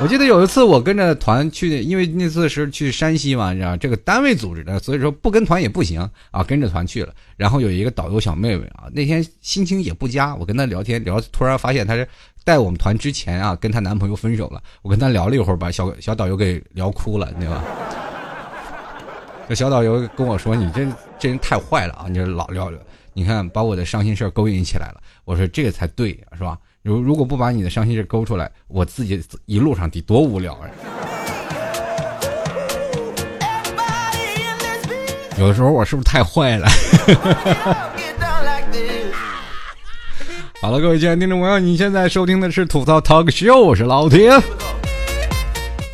[0.00, 6.00] 我记得有一次我跟着团去，因为那次是去山西嘛，你知道这个单位组织的，所以说不跟团也不行
[6.32, 7.14] 啊，跟着团去了。
[7.36, 12.04] 然后有一个导游小妹妹啊，那天心情也不佳，我跟她聊天聊，突然发现她是
[12.42, 14.60] 带我们团之前啊，跟她男朋友分手了。
[14.82, 17.62] 我跟她聊了一会儿，把小小导游给聊哭了，对吧？
[19.48, 20.84] 这 小导游跟我说：“你这
[21.20, 22.80] 这人太坏了啊，你这老聊聊。”
[23.16, 25.00] 你看，把我的伤心事勾引起来了。
[25.24, 26.58] 我说这个才对，是吧？
[26.82, 30.68] 如如果不把你的伤心事勾出来，我自己一路上得多无聊啊！
[35.38, 36.68] 有的时候我是不是太坏了？
[40.60, 44.30] 好了，各位亲爱的听众朋友，你现在收听的是吐槽 talk show，我是老铁。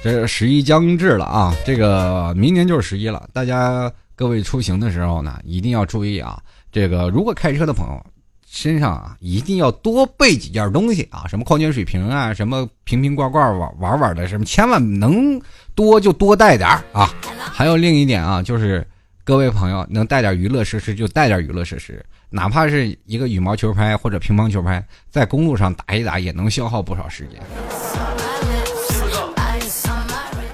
[0.03, 3.29] 这十一将至了啊，这个明年就是十一了。
[3.35, 6.41] 大家各位出行的时候呢，一定要注意啊。
[6.73, 8.07] 这个如果开车的朋友
[8.49, 15.41] 身上啊，一定要多备几件东西啊，什么矿泉水瓶啊，什么瓶瓶罐罐玩玩玩的，什么千万能
[15.75, 17.09] 多就多带点啊。
[17.39, 18.87] 还有另一点啊，就是
[19.23, 27.41] 各位朋友能带点娱乐设施就带点娱乐设施，哪怕是一个羽毛球拍或者乒乓球拍，在公路上打一打也能消耗不少时间。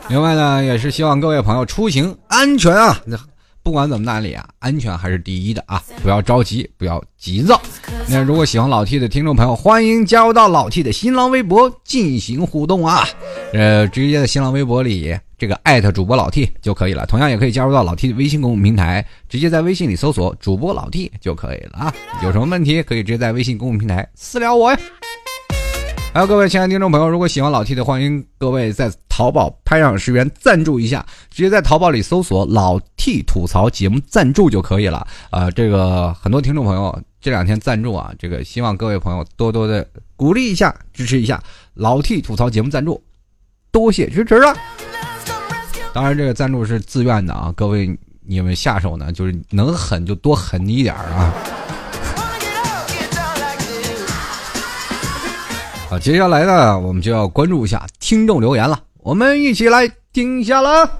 [0.08, 3.00] 另外呢，也是希望各位朋友出行安全啊。
[3.66, 5.82] 不管怎么哪里啊，安全还是第一的啊！
[6.00, 7.60] 不要着急，不要急躁。
[8.08, 13.04] 那如果喜欢老 T 的听众朋友，欢迎加入到老 T 的新浪微博进行互动啊！
[13.52, 17.04] 呃，直接在新浪微博里这个艾特主播老 T 就可以了。
[17.06, 21.94] 同样也可以加入到老 T 的微信公众平台，直接在微信里搜索主播老 T 就可以了啊！
[22.22, 24.78] 有什么问题可以直接在微信公众平台私聊我呀。
[26.14, 35.06] 还有各位亲爱的听众朋友，如果喜欢老 T 的，欢迎各位在淘宝拍上十元赞助一下，直接在淘宝里搜索“老 T 吐槽节目赞助”就可以了。
[35.30, 43.02] 啊，这个很多听众朋友这两天赞助啊，这个希望各位朋友多多的鼓励一下，支持一下老 T 吐槽节目赞助，
[43.70, 44.54] 多谢支持啊！
[45.94, 51.32] 当然，这个赞助是自愿的啊，各位你们下手呢，就是能狠就多狠一点啊。
[55.90, 58.78] 啊，接下来呢，我们就要关注一下听众留言了。
[59.06, 60.90] 我们一起来听一下了。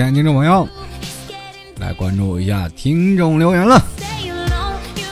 [0.00, 0.66] 亲爱的听众朋友，
[1.78, 3.84] 来关注一下听众留言了。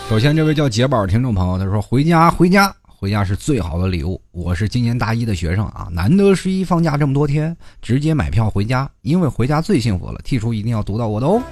[0.08, 4.18] 首先，这位叫杰宝的听众朋友，他说：“回家，回家，回家是最好的礼物。
[4.30, 10.18] 我是今年大一的学生啊，难得十一放假这么多天，直接买票回家，因为回家最幸福了。
[10.24, 11.42] 剔除一定要读到我的哦。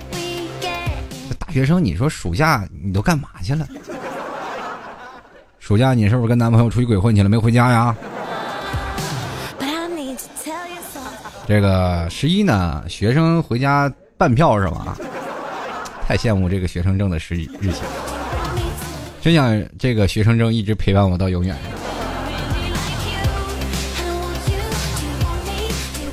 [1.38, 3.68] 大学生，你说暑假你都干嘛去了？
[5.58, 7.28] 暑假你是不是跟男朋友出去鬼混去了？
[7.28, 7.94] 没回家呀？”
[11.46, 14.96] 这个十一呢，学生回家办票是吗？
[16.04, 17.82] 太羡慕这个学生证的时日期，
[19.22, 21.56] 真想这个学生证一直陪伴我到永远。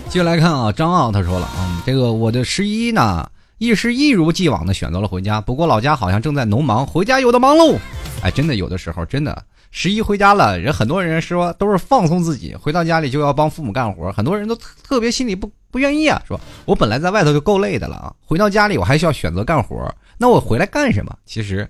[0.08, 7.76] 接下来看啊，张傲他说了，嗯，这个我的十一呢，亦是一如既往的选择了回家，不过老家好像正在农忙，回家有的忙喽。
[8.22, 9.44] 哎，真的有的时候真的。
[9.76, 21.12] 十一回家了，人很多人说都是放松自己，回到家里就要帮父母干活，很多人都特别心里不不愿意啊，说我本来在外头就够累的了啊，回到家里我还需要选择干活，那我回来干什么？
[21.26, 21.68] 其实，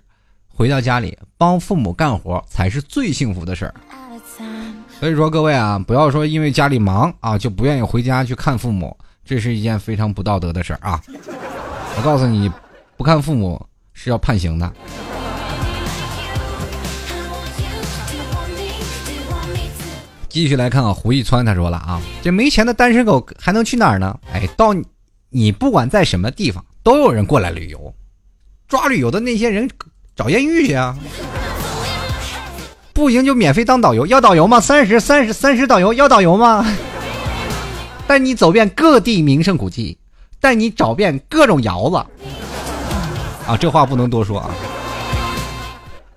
[0.49, 3.73] 回到家里帮父母干活才是最幸福的事儿。
[4.99, 11.01] 所以说各位啊，不要说因为家里忙啊就不愿意回家去看父母，这是一件非常不道德的事儿啊！
[11.95, 12.51] 我告诉你，
[12.97, 14.73] 不看父母是要判刑的。
[20.33, 24.19] 继续来看啊，胡一川他说了啊，这没钱的单身狗还能去哪儿呢？
[24.33, 24.73] 哎，到
[25.29, 27.93] 你不管在什么地方，都有人过来旅游，
[28.67, 29.69] 抓旅游的那些人
[30.15, 30.97] 找艳遇去啊！
[32.93, 34.59] 不行就免费当导游，要导游吗？
[34.59, 36.65] 三十三十三十导游要导游吗？
[38.07, 39.99] 带你走遍各地名胜古迹，
[40.39, 41.97] 带你找遍各种窑子。
[43.45, 44.49] 啊，这话不能多说啊！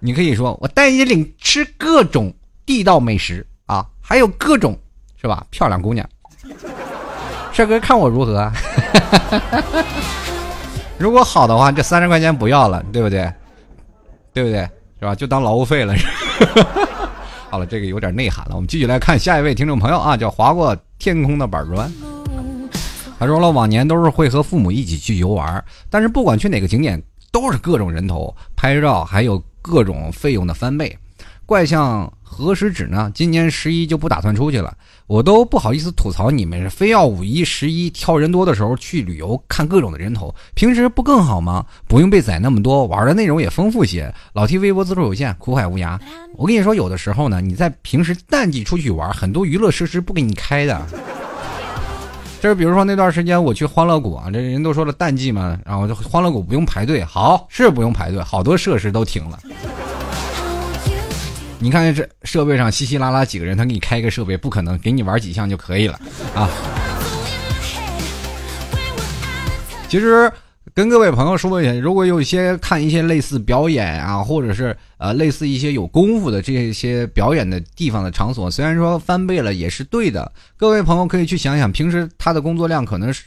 [0.01, 3.47] 你可以说我带你领吃各种地道美食。
[4.09, 4.79] 还有各种，
[5.21, 5.45] 是吧？
[5.51, 6.09] 漂亮姑娘，
[7.53, 8.49] 帅哥看我如何？
[10.97, 13.29] 如果好的话，这三十块钱不要了，对不对？
[14.33, 14.61] 对不对？
[15.01, 15.13] 是吧？
[15.13, 15.93] 就当劳务费了。
[17.51, 18.55] 好了，这个有点内涵了。
[18.55, 21.93] 我们继续来看下一位听众朋友啊，叫划过天空的板砖。
[23.19, 30.97] 他说了，往年都是会和父母一起去游玩，但是不管去哪个景点，都是各种人头拍照，还有各种费用的翻倍。
[31.45, 33.11] 怪象何时止呢？
[33.15, 41.65] 今年十一就不打算出去了，我都不好意思吐槽你们，非要五一、十一挑人多的时候去旅游，看各种的人头，平时不更好吗？
[41.87, 44.13] 不用被宰那么多，玩的内容也丰富些。
[44.35, 45.99] 老 T 微博资助有限，苦海无涯。
[46.35, 50.87] 我跟你说，有的时候呢，你在平时淡季出去玩，很多娱乐设施不给你开的。
[52.43, 59.39] 就是比如说那段时间我去欢乐谷啊，这人都说了淡季嘛，然后欢乐谷不用排队，好是不用排队，好多设施都停了。
[61.59, 65.99] 你看这设备上稀稀拉拉几个人，他给你开个设备，不可能给你玩几项就可以了
[66.35, 66.51] 啊！
[69.89, 70.31] 其实
[70.75, 83.25] 跟各位朋友说一下，如果有一些看一些类似表演啊，或者是呃类似一些有功夫的这些表演的地方的场所，虽然说翻倍了也是对的，各位朋友可以去想想，平时他的工作量可能是。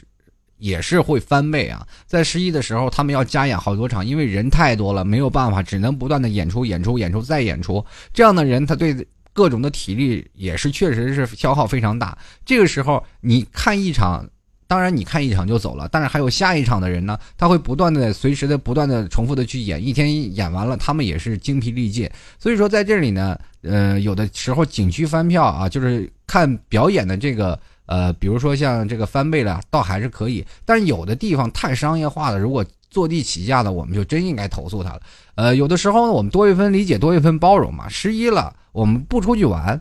[0.60, 1.84] 也是会翻倍啊！
[2.06, 7.84] 在十一的时候，他们要加演好多场，因为人太多了，没有办法，只能不断的演出、演出、演出再演出。
[8.12, 8.94] 这样的人，他对
[9.32, 12.16] 各种的体力也是确实是消耗非常大。
[12.44, 14.28] 这个时候，你看一场，
[14.66, 22.08] 当然你看一场就走了，但是还有下一场的人呢，他会不断的、随时的、不断的重复的去演，一天演完了，他们也是精疲力尽。
[22.38, 27.58] 所以说，在这里呢，呃，有的时候景区翻票啊，就是看表演的这个。
[27.90, 35.00] 呃，比如说像这个翻倍了，倒还是可以，但是有的地方太商业化了，如果坐地起价的，我们就真应该投诉他了。
[35.34, 37.88] 呃，有的时候呢，我们多一分理解，多一分包容嘛。
[37.88, 39.80] 十一了，我们不出去玩，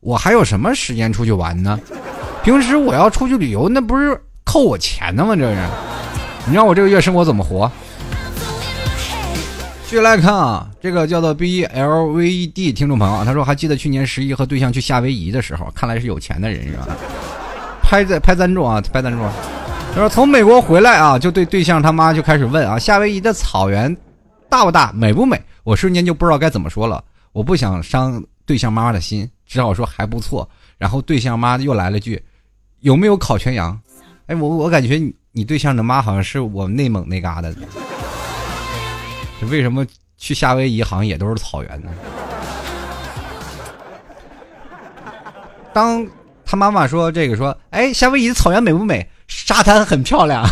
[0.00, 1.78] 我还有什么时间出去玩呢？
[2.42, 5.36] 平时我要出去旅游，那不是扣我钱的吗？
[5.36, 5.68] 这是，
[6.46, 7.70] 你让我这个月生活怎么活？
[9.84, 16.96] 继续来看啊，这个叫做 B L V D 听众朋友，他说还记得去年十一和对象去夏威夷的时候，看来是有钱的人是吧？
[17.90, 19.18] 拍在拍赞助啊，拍赞助。
[19.92, 23.96] 他说从美国回来啊，就对对象他妈就开始问啊，夏威夷的草原
[24.48, 25.42] 大不大，美不美？
[25.64, 27.02] 我瞬间就不知道该怎么说了。
[27.32, 30.48] 我不想伤对象妈妈的心，只好说还不错。
[30.78, 32.22] 然后对象妈又来了句，
[32.78, 33.76] 有没有烤全羊？
[34.26, 37.56] 哎，我我感觉你你对象的妈好像是我内蒙那嘎达的。
[39.50, 39.84] 为什么
[40.16, 41.90] 去夏威夷好像也都是草原呢？
[45.72, 46.06] 当。
[46.50, 49.08] 他妈妈说：“这个说，哎，夏威夷的草原美不美？
[49.28, 50.44] 沙滩很漂亮。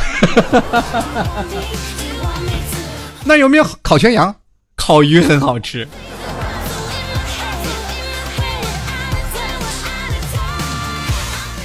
[3.27, 4.33] 那有没有烤全羊？
[4.77, 5.89] 烤鱼很好吃。”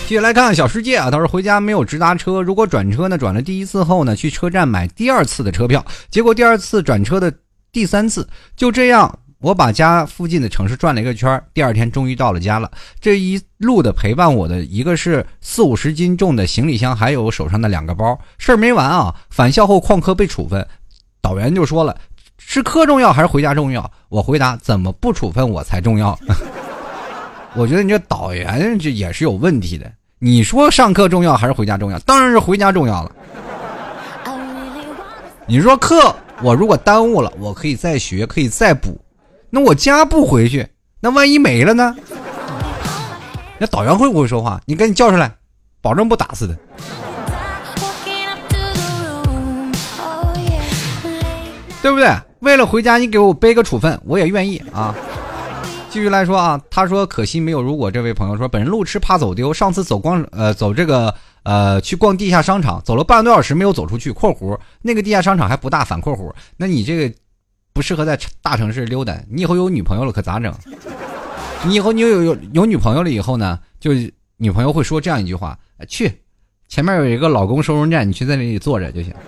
[0.07, 7.31] 继续来看小世界啊，他说回家没有直达车，如果转车呢，转了第一次后呢，去车站买第二次的车票，结果第二次转车的
[7.71, 8.27] 第三次，
[8.57, 9.19] 就这样。
[9.43, 12.71] 我把家附近的城市转了一个圈第二天终于到了家了。
[13.01, 18.17] 这一路的陪伴我的一个是四五十斤重的行李箱，还有手上的两个包。
[18.37, 19.13] 事儿没完啊！
[19.29, 20.65] 返校后旷课被处分，
[21.21, 21.93] 导员就说了
[22.39, 26.17] ：“是课重要还是回家重要？”我回答：“怎么不处分我才重要？”
[27.53, 29.91] 我觉得你这导员这也是有问题的。
[30.19, 31.99] 你说上课重要还是回家重要？
[31.99, 33.11] 当然是回家重要了。
[35.45, 38.97] 你说课我如果耽误了，我可以再学，可以再补。
[39.55, 40.67] 那我家不回去，
[40.99, 41.95] 那万一没了呢？
[43.59, 44.59] 那导员会不会说话？
[44.65, 45.31] 你赶紧叫出来，
[45.79, 46.55] 保证不打死他。
[51.83, 52.11] 对不对？
[52.39, 54.95] 为了回家，你给我背个处分，我也愿意啊。
[55.87, 57.91] 继续来说啊，他说可惜没有如果。
[57.91, 64.11] 这位朋友说，本人路痴怕走丢，上次走光呃走这个呃去逛地下商场，走了半个多小时没有走出去。
[64.11, 66.33] 括弧那个地下商场还不大，反括弧。
[66.57, 67.15] 那你这个
[67.73, 69.17] 不适合在大城市溜达。
[69.29, 70.53] 你以后有女朋友了可咋整？
[71.65, 73.91] 你以后你有有有女朋友了以后呢，就
[74.37, 75.57] 女朋友会说这样一句话：
[75.87, 76.11] 去
[76.67, 79.13] 前面有一个老公收容站，你去在那里坐着就行。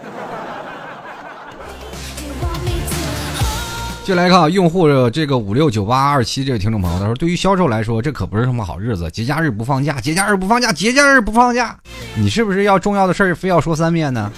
[4.04, 11.76] 就来看，用户这个五六九八二七这个听众朋友他说，对于销售来说，这可不是什么好日子，节假日不放假，节假日不放假，节假日不放假，
[12.16, 14.32] 你是不是要重要的事儿非要说三遍呢？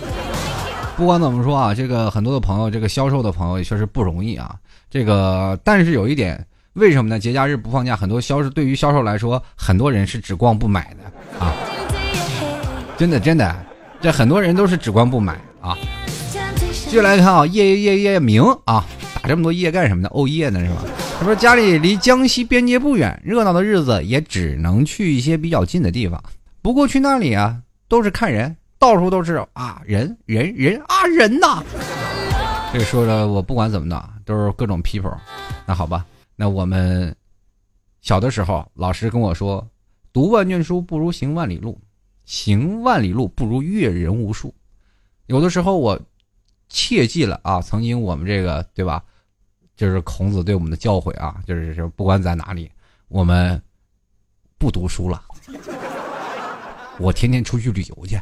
[0.97, 4.55] 不管怎么说啊，这个很多的朋友，这个销售的朋友也确实不容易啊。
[4.89, 6.43] 这个，但是有一点，
[6.73, 7.19] 为什么呢？
[7.19, 11.53] 节假日不放假，很多销售对于销售来说，很多人是只逛不买的啊。
[12.97, 13.55] 真的真的，
[14.01, 15.77] 这很多人都是只逛不买啊。
[16.65, 18.83] 继续来看啊，夜夜夜夜明啊。
[19.21, 20.09] 打这么多夜干什么呢？
[20.11, 20.83] 哦夜呢是吧？
[21.19, 26.23] 他说家里离江西边界不远，热闹的日子也只能去一些比较近的地方。
[26.63, 31.63] 不过去那里啊，都是看人，到处都是啊人人人啊人呐。
[32.73, 35.17] 这说的我不管怎么的，都是各种 people。
[35.65, 36.05] 那好吧，
[36.35, 37.15] 那我们
[38.01, 39.67] 小的时候，老师跟我说，
[40.11, 41.79] 读万卷书不如行万里路，
[42.25, 44.53] 行万里路不如阅人无数。
[45.27, 45.99] 有的时候我
[46.69, 49.03] 切记了啊，曾经我们这个对吧？
[49.75, 52.71] 就是孔子对我们的教诲啊，就是说不管在哪里，
[53.09, 53.61] 我们
[54.57, 55.23] 不读书了，
[56.99, 58.19] 我天天出去旅游去。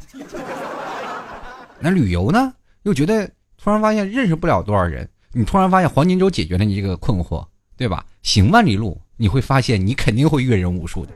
[1.80, 2.54] 那旅游呢，
[2.84, 7.46] 又觉得突然发现认识不了多少人，你突然发现黄金周解决了你这个困惑，
[7.78, 8.06] 对吧？
[8.24, 11.12] 行万里路，你会发现你肯定会阅人无数的。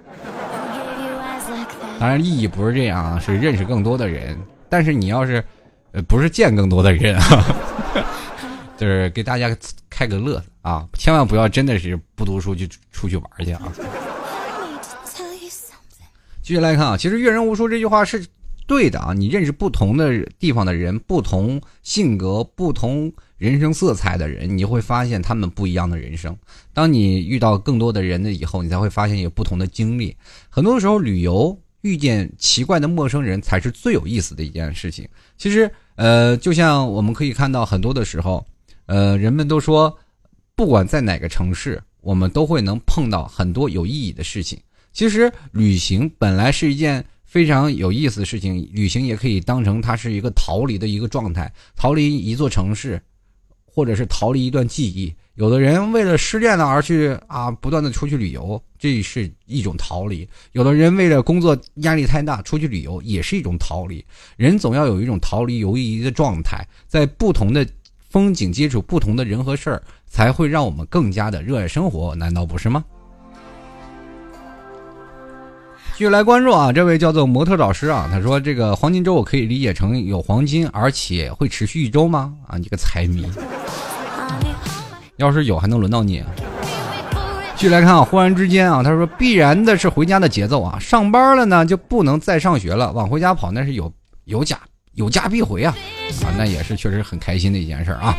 [2.00, 4.38] 当然，意义不是这样啊，是认识更多的人。
[4.70, 5.44] 但是你要是，
[5.92, 7.46] 呃，不是见更多的人啊。
[8.78, 9.54] 就是给大家
[9.90, 13.62] 开个乐子啊，千万不要真的是不读书就出去玩去啊！
[16.50, 18.26] 继续来看啊，其实阅人无数这句话是
[18.66, 19.14] 对的啊。
[19.14, 26.36] 你认识不同的地方的人，不同性格、不同人生色彩的人，你会发现他们不一样的人生。
[26.74, 30.18] 当你遇到更多的人的以后，你才会发现有不同的经历。
[30.50, 35.08] 很多时候，旅游遇见奇怪的陌生人才是最有意思的一件事情。
[35.38, 38.44] 其实，呃，就像我们可以看到很多的时候。
[38.88, 39.96] 呃，人们都说，
[40.56, 44.60] 不管在哪个城市，我们都会能碰到很多有意义的事情。
[44.92, 53.02] 其实，旅行本来是一件非常有意思的事情，旅行也可以当成它是一个逃离的一个状态，逃离一座城市，
[53.66, 55.14] 或者是逃离一段记忆。
[55.36, 64.04] 有的人为了失恋了而去啊，不断的出去旅游，这是一种逃离；有的人为了工作压力太大出去旅游，也是一种逃离。
[64.36, 67.66] 人总要有一种逃离游移的状态，在不同的。
[68.10, 72.84] 风景接触不同的人和事儿，才会让我们更加的热爱生活，难道不是吗？
[76.00, 83.30] 继续来关注啊，这位叫做模特导师啊，他说：“这个黄金周我可以理解成有黄金，而且会持续一周吗？”啊，你个财迷！
[85.18, 86.20] 要是有，还能轮到你？
[86.20, 86.28] 啊
[87.58, 93.92] 继续来看啊，忽然之间啊，他说：“必然的是回家的节奏啊，上班了呢就不能再上学了，往回家跑那是有
[94.24, 94.58] 有假。”
[94.96, 95.76] 有家必回啊，
[96.24, 98.16] 啊，那也是确实很开心的一件事啊。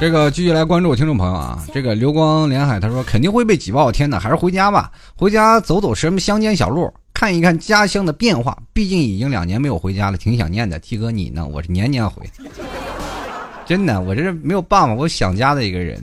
[0.00, 8.56] 这个继续来关注听众朋友啊，这个流光连海他说肯定会被挤爆，天哪，还是回家吧，回家走走什么乡间小路，看一看家乡的变化。
[8.72, 10.78] 毕竟已经两年没有回家了，挺想念的。
[10.78, 11.46] T 哥你呢？
[11.46, 12.24] 我是年年回，
[13.66, 16.02] 真的，我这是没有办法，我想家的一个人。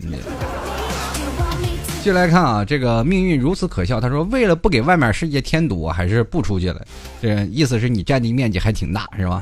[1.98, 4.00] 继续来看啊，这个命运如此可笑。
[4.00, 6.86] 他说：“为了不给外面世界添堵，还是不出去了。”
[7.20, 9.42] 这意思是你占地面积还挺大，是吧？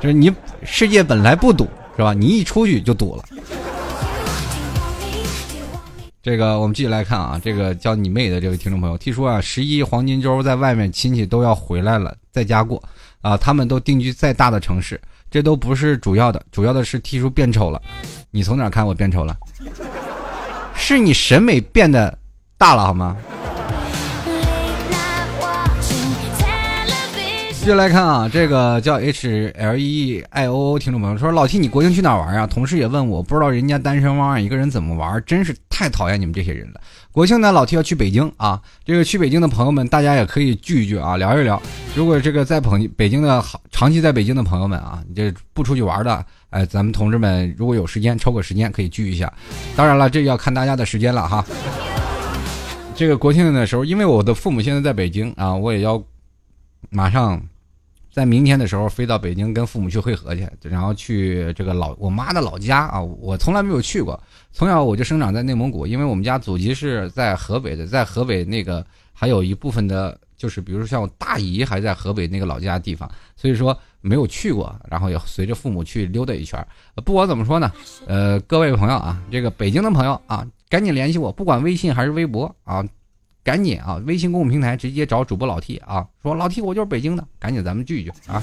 [0.00, 0.32] 就是你
[0.64, 2.14] 世界本来不堵，是吧？
[2.14, 3.24] 你一出去就堵了。
[6.22, 12.80] 这个我们继续来看啊，这个叫你妹的这位听众朋友提出啊，十一黄金周在外面亲戚都要回来了，在家过
[13.20, 17.82] 啊，他们都定居在大的城市，这都不是主要的，主要的是提出变丑了。
[18.30, 19.36] 你从哪看我变丑了？
[20.76, 22.16] 是你审美变得
[22.56, 23.16] 大了好吗？
[27.68, 36.80] 续来看啊，这个叫 H L E I O O 听众朋友说：“老 T，你国庆去哪玩啊？”同事也问我，不知道人家单身汪一个人怎么玩，真是太讨厌你们这些人了。
[37.12, 38.58] 国庆呢，老 T 要去北京啊。
[38.86, 41.60] 这个去北京的朋友们，大家也可以聚一聚啊，聊一聊。
[41.94, 46.24] 如果这个在朋北京的好长期在北京的朋友们啊，你这不出去玩的。
[46.48, 49.30] 哎，咱们同志们，如果有时间，抽个时间可以聚一下。
[49.76, 51.44] 当然了，这要看大家的时间了哈。
[52.94, 56.02] 这个国庆的时候，因为我的父母现在在北京啊，我也要
[56.88, 57.38] 马上
[58.18, 76.58] 在明天的时候飞到北京跟父母去会合去，然后去这个老我妈的老家啊，我从来没有去过，从小我就生长在内蒙古，因为我们家祖籍是在河北的，在河北那个还有一部分的，就是比如说像我大姨还在河北那个老家地方，所以说没有去过，然后也随着父母去溜达一圈。
[77.04, 77.70] 不管怎么说呢，
[78.08, 82.84] 呃，各位朋友啊，这个北京的朋友啊，赶紧联系我，不管微信还是微博啊。
[83.48, 83.98] 赶紧啊！
[84.04, 88.42] 微信公众平台直接找主播老 T 啊，说老 T 我就是北京的，赶紧咱们聚一聚啊！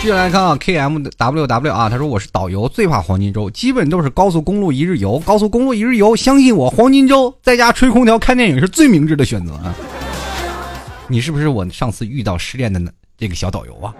[0.00, 9.72] 继续来看啊，K M W W 啊，他说我是导游，最怕黄金周，基本都是高速公路一日游，高速公路一日游，相信我，黄金周在家吹空调看电影是最明智的选择啊！
[11.06, 13.94] 你是不是我上次遇到失恋的那这个小导游啊？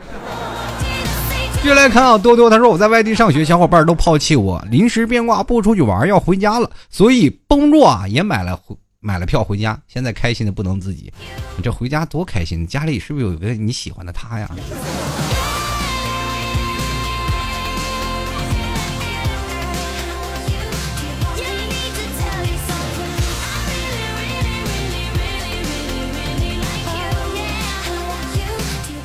[1.65, 11.11] 接下来看啊，多多他说我在外地上学，小伙伴都抛弃我，临时变卦不出去玩，要回家了，所以崩若啊也买了回买了票回家，现在开心的不能自己。
[11.57, 14.51] 你这回家多开心，家里是不是有个你喜欢的他呀？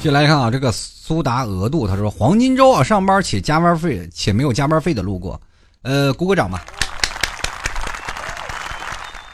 [0.04, 0.74] 接来看啊，这个。
[1.10, 5.42] 苏达额度，他说：“黄金周啊，上班且加班费且没有加班费的路过，
[5.82, 6.64] 呃，鼓个掌吧。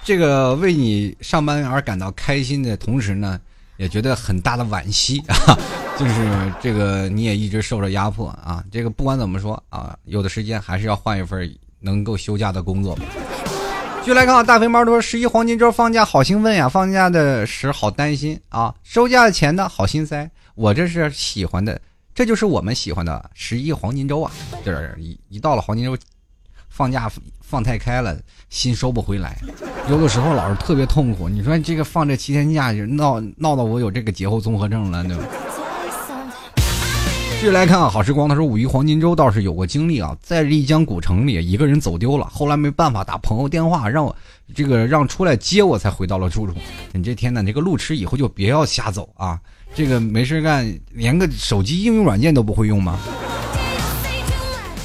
[0.01, 3.38] 这个为你上班而感到开心的同时呢，
[3.76, 5.36] 也觉得很大的惋惜啊，
[5.99, 8.63] 就是这个你也一直受着压迫啊。
[8.71, 12.97] 这个不管怎么说啊，有的时间还是要换一份能够休假的工作。
[13.99, 21.80] 继续来看啊，大肥猫说：十一黄金周放假好兴奋呀，放假的时好担心啊，收假的钱呢好心塞。”我这是喜欢的，
[22.14, 24.32] 这就是我们喜欢的十一黄金周啊！
[24.64, 25.97] 就是一一到了黄金周，
[26.70, 28.18] 放假放太开了，
[28.49, 29.38] 心收不回来，
[29.89, 31.28] 有的时候老是特别痛苦。
[31.28, 35.24] 你说这个放这七天假，就闹闹到我有这个节后综合症了，对吧？
[37.32, 44.16] 继续来看啊，好时光他说五一黄金周倒是有过经历啊，在丽江古城里一个人走丢了，后来没办法打朋友电话，让我
[44.56, 46.53] 这个让出来接我才回到了住处。
[46.93, 49.38] 你这天呢，这个路痴以后就别要瞎走啊！
[49.76, 52.97] 这个没事干，连个手机应用软件都不会用吗？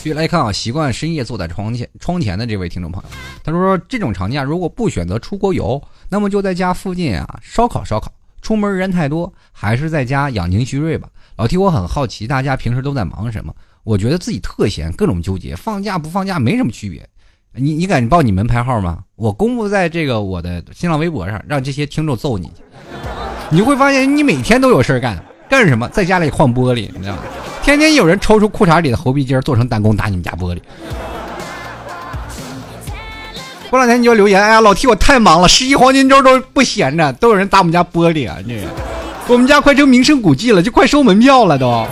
[0.03, 3.09] 继续来看啊，习惯深夜坐在窗前窗前的这位听众朋友，
[3.45, 8.13] 他说：这种长假如果不选择出国游，那么就在家附近啊烧烤烧烤。
[8.43, 11.09] 出门人太多，还是在家养精蓄锐吧。
[11.37, 13.55] 老提我很好奇，大家平时都在忙什么？
[13.85, 17.09] 我觉得自己特闲，各种纠结，放假不放假没什么区别。
[17.53, 18.99] 你你敢报你门牌号吗？
[19.17, 22.63] 我公布在这个我的新浪微博上，让这些听众揍你去。
[23.51, 25.89] 你会发现，你每天都有事干，干什么？
[25.89, 27.23] 在家里换玻璃，你知道吗？
[27.61, 30.61] 天天有人抽出裤衩里的猴皮筋做成弹弓打你们家玻璃。
[33.69, 38.39] 过两天你就留言，哎呀，老提我太忙了，十一黄金周都不闲着，都有人打我们家玻璃啊！
[38.47, 38.65] 这，
[39.27, 41.87] 我们家快成名胜古迹了，就快收门票了都。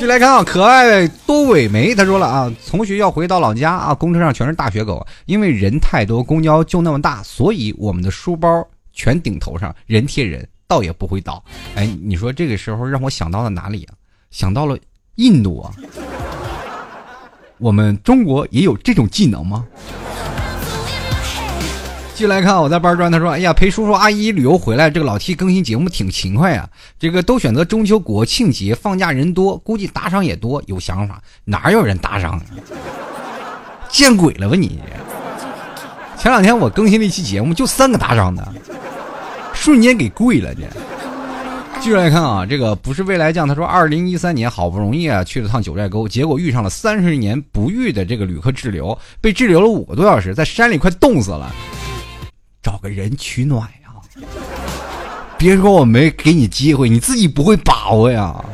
[0.00, 11.44] 就来看啊，可爱多尾梅，他说了啊，从学校回到老家啊，公车上全是大学狗，因为人太多，公交就那么大，所以我们的书包全顶头上，人贴人，倒也不会倒。
[11.74, 13.94] 哎，你说这个时候让我想到了哪里啊？
[14.30, 14.74] 想到了
[15.16, 15.70] 印度啊。
[17.58, 19.66] 我们中国也有这种技能吗？
[22.20, 26.68] 继续来看，我在班转，他说：“哎呀，陪叔叔阿姨旅游回来，这个老 T 更新节目挺勤快啊。
[26.98, 31.18] 这个都选择中秋国庆节放假人多，估计打赏也多，有想法。
[31.46, 32.42] 哪有人打赏啊？
[33.88, 34.80] 见鬼了吧你！
[36.18, 38.46] 前两天我更新了一期节目，就三个打赏的，
[39.54, 40.60] 瞬间给跪了这。”
[41.80, 51.50] 继续来看啊，这个不是未来酱，他说，二零一三年好不容易啊去了趟九寨沟，结果遇上了三十年不遇的这个旅客滞留，被滞留了五个多小时，在山里快冻死了。
[52.62, 54.26] 找个人取暖呀！
[55.38, 58.44] 别说我没给你机会，你自己不会把握呀。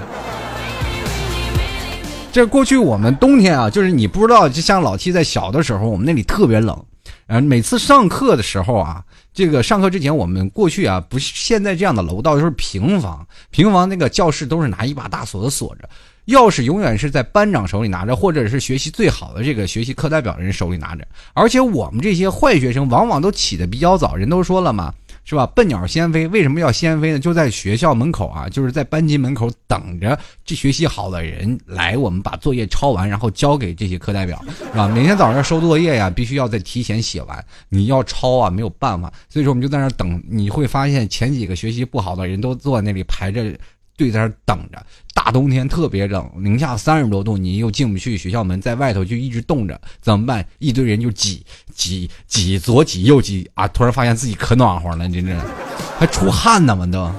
[2.33, 6.85] 这过去我们冬天啊，就是你不知道，就像老七在小的时候，我们那里特别冷，
[7.27, 9.03] 然后每次上课的时候啊。
[9.33, 13.27] 这个上课之前，我们过去啊，不是现在这样的楼道，就是平房。
[13.51, 15.87] 平房那个教室都是拿一把大锁子锁着，
[16.27, 21.07] 钥匙永远是在班长手里拿着，或者是学习最好的这个学习课代表的人手里拿着。
[21.35, 24.93] 而且我们这些坏学生往往都起的比较早，人都说了嘛。
[25.29, 25.45] 是吧？
[25.45, 27.19] 笨鸟先飞，为什么要先飞呢？
[27.19, 34.87] 就在学校门口啊，就是在班级门口等着这学习好的人来，我们把作业抄完，然后交给这些课代表，是吧？
[34.95, 37.45] 每天早上要收作业呀，必须要在提前写完。
[37.69, 40.23] 你要抄啊，没有办法，所以说我们就在那等。
[40.29, 43.53] 你会发现，前几个学习不好的人都坐在那里排着。
[43.99, 44.85] 队，在那等着。
[45.17, 50.47] 大冬天特别冷，零下三十多度，你又进不去学校门，在外头就一直冻着，怎么办？
[50.59, 51.45] 一堆人就挤
[51.75, 53.67] 挤挤，左挤右挤啊！
[53.69, 55.35] 突然发现自己可暖和了，真的。
[55.99, 57.11] 还出汗呢嘛都。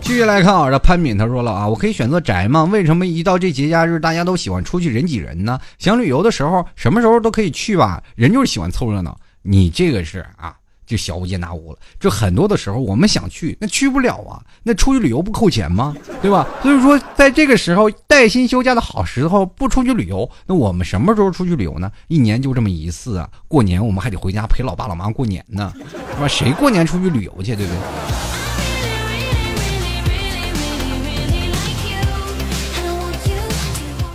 [0.00, 2.62] 继续来看啊，这潘敏他说了啊，我可以选择宅吗？
[2.64, 5.58] 为什么一到这节假日，大家都喜欢出去人挤人呢？
[5.78, 9.18] 想旅游的时候，什么时候都可以去吧，人就是喜欢凑热闹。
[9.42, 10.54] 你这个是啊，
[10.86, 11.78] 就小巫见大巫了。
[11.98, 14.42] 这很多的时候，我们想去，那去不了啊。
[14.62, 15.94] 那出去旅游不扣钱吗？
[16.22, 16.46] 对吧？
[16.62, 21.90] 所以说，在这个时候带薪休假的好时候，不出去旅游，那我们什么时候出去旅游呢？
[22.08, 23.28] 一年就这么一次啊！
[23.48, 25.72] 过年我们还得回家陪老爸老妈过年呢，
[26.14, 26.28] 是吧？
[26.28, 27.80] 谁过年出去旅游去，对不对？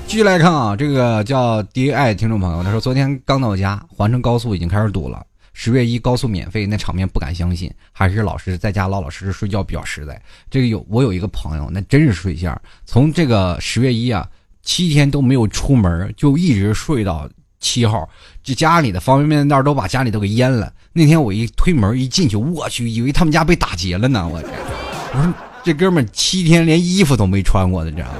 [0.07, 5.23] 继续来看啊，这个叫 D I 听众朋友，他说昨天刚到家，环城高速已经开始堵了。
[5.61, 10.17] 十月一高速免费，那场面不敢相信，还是老师在家老老实实睡觉比较实在。
[10.49, 14.25] 这个有我有一个朋友，那真是睡相，从这个十月一啊，
[14.63, 17.29] 七天都没有出门，就一直睡到
[17.59, 18.07] 七号，
[18.41, 20.71] 这家里的方便面袋都把家里都给淹了。
[20.93, 24.25] 那天我一推门一进去，我去，以为他们家被打劫了呢。
[24.25, 24.37] 我
[25.13, 28.15] 我说这哥们七天连衣服都没穿过的，你知道吗？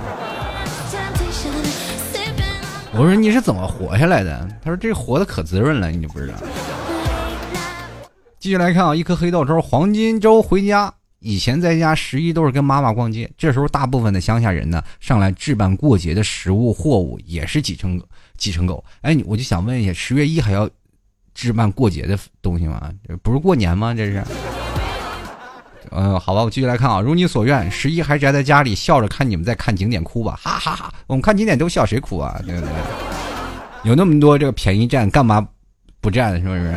[2.91, 4.45] 我说你是怎么活下来的？
[4.61, 6.33] 他说这活的可滋润了，你就不知道。
[8.39, 18.01] 继续来看啊，一颗黑豆粥黄金周回家，以前在家十一都是跟妈妈逛街，这时候大部分的乡下人呢上来置办过节的食物货物，也是几成
[18.37, 18.81] 几成狗。
[19.01, 20.69] 哎，我就想问一下，十月一还要
[21.33, 22.89] 置办过节的东西吗？
[23.21, 23.93] 不是过年吗？
[23.93, 24.23] 这是。
[25.91, 27.01] 嗯，好吧，我继续来看啊。
[27.01, 30.93] 如你所愿，十一还宅在家里笑着看你们在看景点哭吧，哈哈哈。
[31.07, 32.39] 我们看景点都笑，谁哭啊？
[32.45, 32.69] 对不对？
[33.83, 35.45] 有那么多这个便宜占，干嘛
[35.99, 36.39] 不占？
[36.41, 36.73] 是不是？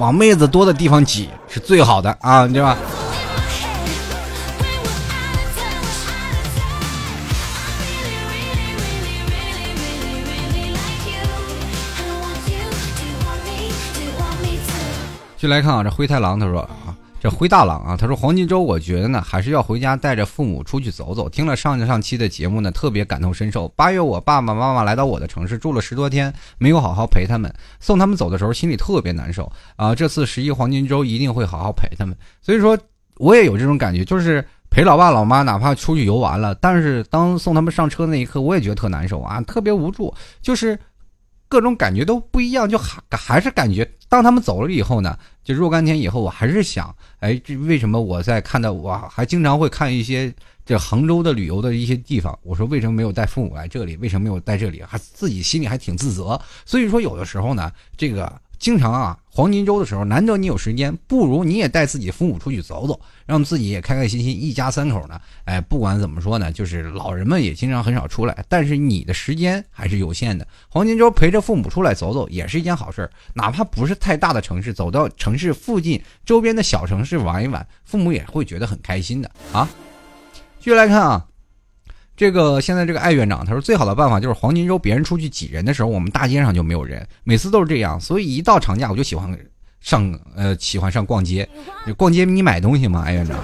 [0.00, 2.74] 往妹子多的地方挤是最好的啊，对吧？
[15.36, 16.66] 就来看啊，这灰太狼他说，
[17.20, 21.28] 这灰大狼啊，他说黄金周，我觉得呢，还是要回家带着父母出去走走。
[21.28, 23.68] 听了上上期的节目呢，特别感同身受。
[23.76, 29.94] 八月我爸爸妈妈来到我的城市住了十多天，没有好好陪他们，送他们走的时候心里特别难受啊。
[29.94, 32.16] 这次十一黄金周一定会好好陪他们。
[32.40, 32.78] 所以说，
[33.18, 40.78] 我也有这种感觉，就是陪老爸老妈，哪怕出去游玩了，但是当送他们上车那一刻，我也觉得特难受啊，特别无助，就是。
[41.50, 50.32] 各种感觉都不一样，就还还是感觉，当他们走了以后呢，就若干天以后，我还是想，哎，这为什么我在看到，我还经常会看一些
[50.64, 58.40] 这杭州的旅游的一些地方，我说为什么没有带父母来这里，为什么没有带这里，还自己心里还挺自责，所以说有的时候呢，这个。
[58.60, 65.18] 经常啊，黄金周的时候，难得你有时间，不如你也带自己父母出去走走，让自己也开开心心，一家三口呢。
[65.46, 70.46] 哎，不管怎么说呢，就是老人们也经常很少出来，但是你的时间还是有限的。
[70.68, 79.66] 黄金周陪着父母出来走走，也是一件好事儿哪怕不是太大的城市，走到城市附近周边的小城市玩一玩，父母也会觉得很开心的啊。
[80.58, 81.26] 继续来看啊。
[82.20, 87.98] 这个现在这个艾院长他说最好的办法就是黄金周别人出去挤人的时候，我们大街上就没有人，每次都是这样。
[87.98, 89.34] 所以一到长假我就喜欢
[89.80, 91.48] 上呃喜欢上逛街，
[91.96, 93.02] 逛街你买东西吗？
[93.06, 93.38] 艾院长，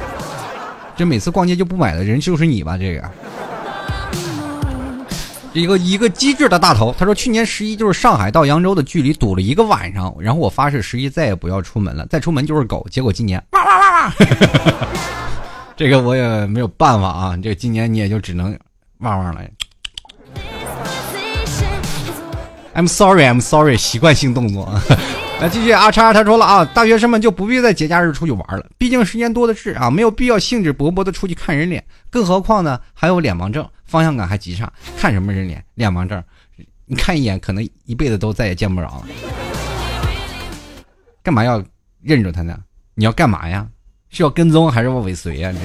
[0.95, 2.77] 这每次逛街就不买的人就是你吧？
[2.77, 3.11] 这个
[5.55, 12.87] 一个一个机智的大头，他说去年十一就是上海到扬州的距离堵了一个晚上，然后我发誓十一再也不要出门了，再出门就是狗。
[12.91, 14.13] 结果今年哇哇哇哇，
[15.77, 18.59] 这个我也没有办法啊，这个今年你也就只能。
[19.01, 19.43] 汪汪了
[22.75, 24.83] ！I'm sorry, I'm sorry，习惯性动作啊。
[25.39, 35.63] 来继续，阿叉他说了啊，大学生们就不必在节假日出去玩了，毕竟时间多的是啊，没有必要兴致勃勃的出去看人脸，更何况呢还有脸盲症，方向感还极差，看什么人脸？
[35.75, 36.25] 脸盲症，
[36.87, 39.03] 你看一眼可能一辈子都再也见不着了。
[41.23, 41.63] 干嘛要
[42.01, 42.59] 认着他呢？
[42.95, 43.69] 你要干嘛呀？
[44.17, 45.51] 是要跟踪还是要尾随呀？
[45.51, 45.59] 你？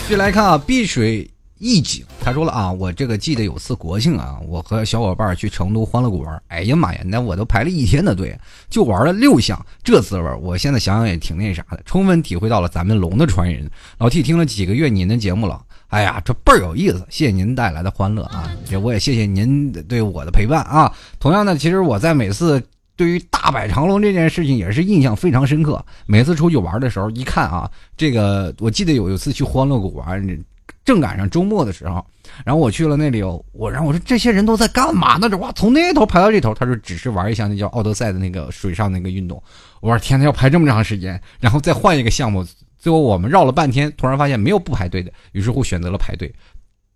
[0.00, 8.34] 继续来看啊，碧水一景，他说了啊，我这个记得有次国庆啊，我和小伙伴去成都欢乐谷玩，哎呀妈呀，那我都排了一天的队，
[8.70, 13.70] 就玩了六项，这滋味我现在想想也挺那啥的，充分体会到了咱们龙的传人。
[13.98, 20.90] 老 T 听了几个月您的节目了，哎呀，这倍儿有意思，谢谢您带来的欢乐啊，也我也谢谢您对我的陪伴啊。
[21.20, 22.62] 同样呢，其实我在每次。
[22.98, 25.82] 对于大摆长龙这件事情也是印象非常深刻。
[26.04, 30.44] 每次出去玩的时候，一看啊，这个我记得有一次去欢乐谷玩，
[30.84, 32.04] 正赶上周末的时候，
[32.44, 33.22] 然后我去了那里，
[33.52, 35.28] 我然后我说这些人都在干嘛呢？
[35.28, 39.40] 这哇，从那头排到这头，他说只是玩一下那叫奥德赛的那个水上那个运动。
[39.80, 42.44] 我说天呐，要排这么长时间，然后再换一个项目，
[42.78, 46.34] 最后我们绕了半天，突然发现没有不排队的，于是乎选择了排队，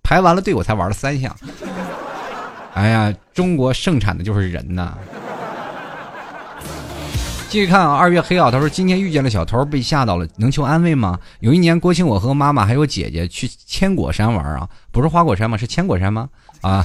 [0.03, 1.32] 排完了队我才玩了三项。
[2.74, 4.98] 哎呀，中国盛产的就是人呐。
[7.53, 11.20] 继续看啊，二月黑啊，他说今天遇见了小偷，被吓到了，能求安慰吗？
[11.40, 15.55] 有一年国庆，我和妈妈还有姐姐去千果山玩啊，不是花果山吗？
[15.59, 16.30] 是千果山吗？
[16.62, 16.82] 啊。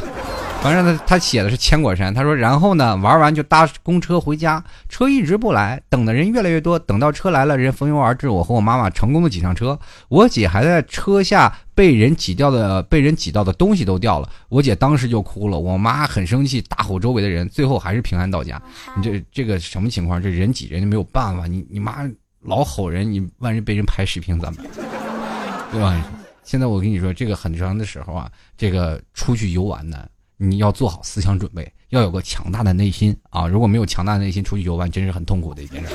[0.60, 9.80] 反正他他写的是千果山，他说然后呢玩完就搭公车回家，车一直不来，等的人越来越多，等到车来了，人蜂拥而至，我和我妈妈成功的挤上车，
[10.10, 18.62] 我姐还在车下被人挤掉的被人挤到的东西都掉了，我姐当时就哭了，我妈很生气，大吼周围的人，最后还是平安到家。
[18.98, 20.22] 你这这个什么情况？
[20.22, 22.00] 这人挤人就没有办法，你你妈
[22.42, 24.66] 老吼人，你万一被人拍视频怎么办？
[25.72, 25.96] 对吧？
[26.44, 30.06] 现在我跟你说，这个很长的时候啊，这个出去游玩呢。
[30.38, 33.48] 你要做好思想准备，要有个强大的内心啊！
[33.48, 35.90] 如果没有强大的内心，出去游玩真是很痛苦的一件事。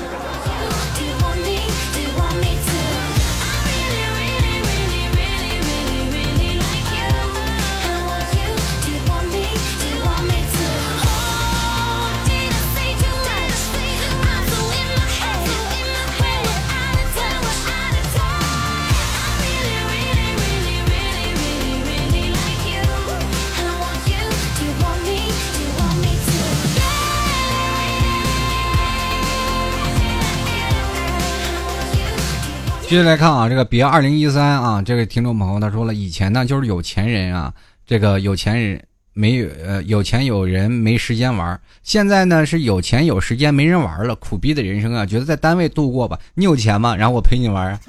[32.93, 37.51] 接下来看啊，这个别二零一三啊，这个听众朋友他说了，以前呢就是有钱人啊，
[37.87, 38.79] 这个有钱人
[39.13, 46.19] 没有呃有钱有人没时间玩，现在呢是有钱有时间没人玩了，苦逼的人生啊，觉得在单位度过吧。
[46.35, 46.95] 你有钱吗？
[46.95, 47.79] 然后我陪你玩啊，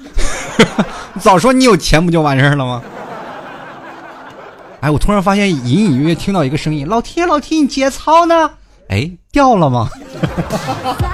[1.21, 2.81] 早说你有钱不就完事儿了吗？
[4.79, 8.49] 哎，我突然发现隐隐约约听到一个声音，老铁老铁，你节操呢？
[8.89, 9.87] 哎，掉了吗？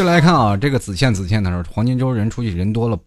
[0.00, 2.98] 就来看啊，这个子倩子倩他说，黄金周人出去人多了，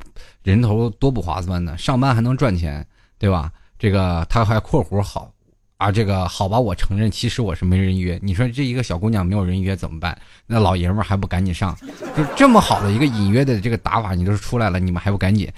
[0.43, 1.75] 人头多不划算呢。
[1.75, 2.85] 上班还能赚钱，
[3.17, 3.51] 对吧？
[3.79, 5.31] 这个他还括弧好
[5.77, 8.19] 啊，这个好吧，我承认，其实我是没人约。
[8.21, 10.15] 你说这一个小姑娘没有人约怎么办？
[10.45, 11.75] 那老爷们还不赶紧上？
[12.15, 15.51] 就这么好的一个隐约的这个打法，你都出来了，你们还不赶紧？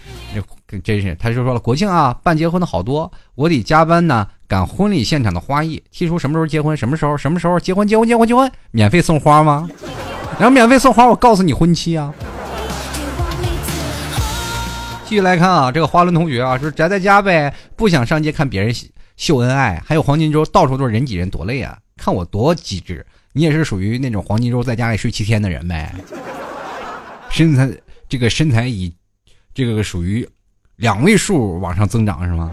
[0.65, 5.83] 这真是，他就说了，国庆啊，办结婚的好多，我得加班呢，赶婚礼现场的花艺。
[5.91, 6.77] 提出什么时候结婚？
[6.77, 7.17] 什么时候？
[7.17, 7.85] 什么时候结婚？
[7.85, 8.07] 结婚？
[8.07, 8.25] 结婚？
[8.25, 8.49] 结婚？
[8.71, 9.69] 免费送花吗？
[10.37, 12.13] 然后免费送花，我告诉你婚期啊！
[15.05, 18.75] 继续来看啊，这个花轮同学啊，说宅在家呗，不想上街看别人
[19.15, 19.81] 秀恩爱。
[19.85, 21.77] 还有黄金周，到处都是人挤人，多累啊！
[21.95, 25.95] 看我多机智，你也是属于那种黄金周在家里睡七天的人呗？
[27.29, 27.69] 身材
[28.09, 28.93] 这个身材以
[29.53, 30.27] 这个属于
[30.75, 32.51] 两位数往上增长是吗？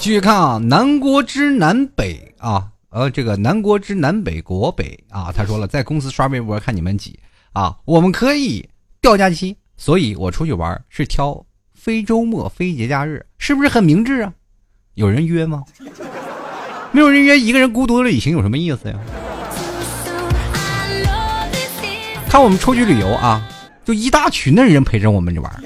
[0.00, 2.68] 继续看啊，南国之南北啊。
[2.94, 7.18] 呃，这个南国之南北国北啊，他说了，在公司刷微博看你们挤
[7.52, 8.68] 啊，我们可以
[9.02, 14.32] 调假期，所以我出去玩是挑非周末、非节假日，是不是很明智啊？
[14.94, 15.64] 有人约吗？
[16.92, 18.94] 没有人约，一个人孤独的旅行有什么意思呀？
[22.28, 23.44] 看我们出去旅游啊，
[23.84, 25.64] 就一大群的人陪着我们玩，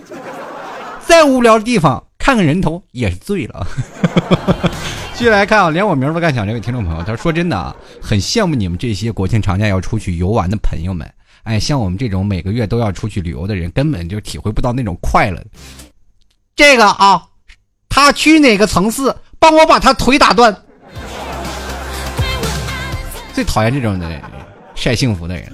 [1.06, 3.66] 再无聊的地方看看人头也是醉了。
[5.18, 11.12] 继续来看啊，连我名都敢想这位听众朋友，他说：“真的啊，很羡慕你们这些国庆长假要出去游玩的朋友们。
[11.42, 15.44] 哎，像我们这种每个月都要出去旅游的人，根本就体会不到那种快乐。
[16.54, 17.20] 这个啊，
[17.88, 20.56] 他去哪个城市，帮我把他腿打断。
[23.34, 24.08] 最讨厌这种的
[24.76, 25.52] 晒幸福的人。”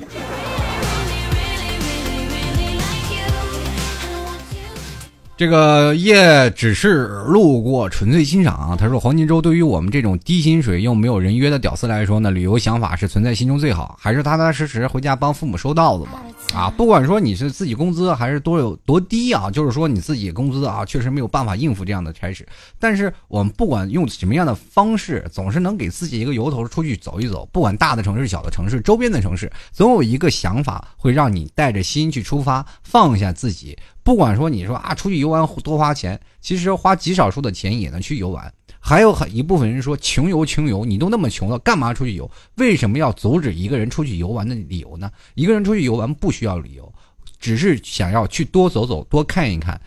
[5.36, 8.76] 这个夜只是路过，纯粹欣赏。
[8.78, 16.22] 他说：“黄金周对于我们这种低薪水又没有人约的屌丝来说呢，旅游想法是存在心中最好，还是踏踏实实回家帮父母收稻子吧。
[16.54, 22.46] 啊，不管说你是自己工资还是多有多低啊，就是说你自己工资啊，确实没有办法应付这样的差事。
[22.78, 27.48] 但是我们不管用什么样的方式，总是能给自己一个由头出去走一走。
[27.50, 38.52] 不管大的城市、小的城市、周边的城市，总有一个想法会让你带着心去出发，放下自己。”不管说你说啊，出去游玩多花钱，其实花极少数的钱也能去游玩。
[38.78, 42.30] 还有很一部分人说穷游穷游，你都那么穷了，干嘛出去游？
[42.56, 45.10] 为什么要阻止一个人出去游玩的理由呢？
[45.34, 46.92] 一个人出去游玩不需要理由，
[47.40, 49.80] 只是想要去多走走，多看一看，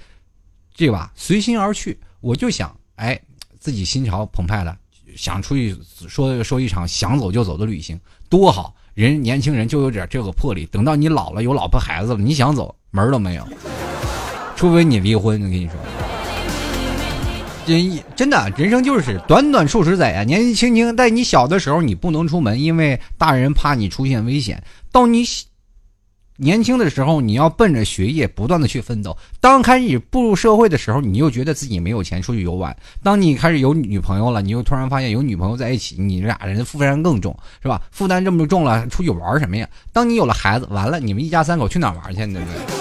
[0.76, 1.14] 对吧？
[1.16, 2.00] 随心而去。
[2.20, 3.20] 我就想，哎，
[3.60, 4.76] 自己心潮澎湃了，
[5.16, 8.74] 想出去说说一场想走就走的旅行，多好！
[8.96, 13.48] 人年轻人就有点这个魄力，等到你老了有老婆孩子了，你想走门都没有。
[14.58, 15.74] 除非你离婚，我跟你说。
[17.66, 24.64] 真真的，人生就是短短数十载啊，年纪轻轻，在你小的时候，你不能出门，因为大人怕你出现危险。
[24.92, 25.24] 到你
[26.38, 29.16] 年轻的时候，你要奔着学业不断的去奋斗。
[29.40, 32.76] 当开始步入社会的时候，你又觉得自己没有钱出去游玩。
[33.04, 37.82] 当你开始有女朋友了，你又突然发现有女朋友在一起，你俩人负担更重，是吧？
[37.92, 39.68] 负担这么重了，出去玩什么呀？
[39.94, 42.26] 当你有了孩子，完了，你们一家三口去哪玩去？
[42.26, 42.77] 对不对？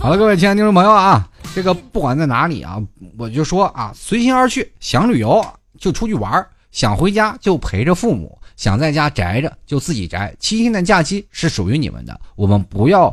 [0.00, 1.28] 好了，各位亲爱的听众朋友啊。
[1.54, 2.80] 这个不管在哪里啊，
[3.18, 5.44] 我就说啊，随心而去，想旅游
[5.76, 10.32] 就出去玩想回家就陪着父母，想在家宅着就自己宅。
[10.38, 13.12] 七天的假期是属于你们的，我们不要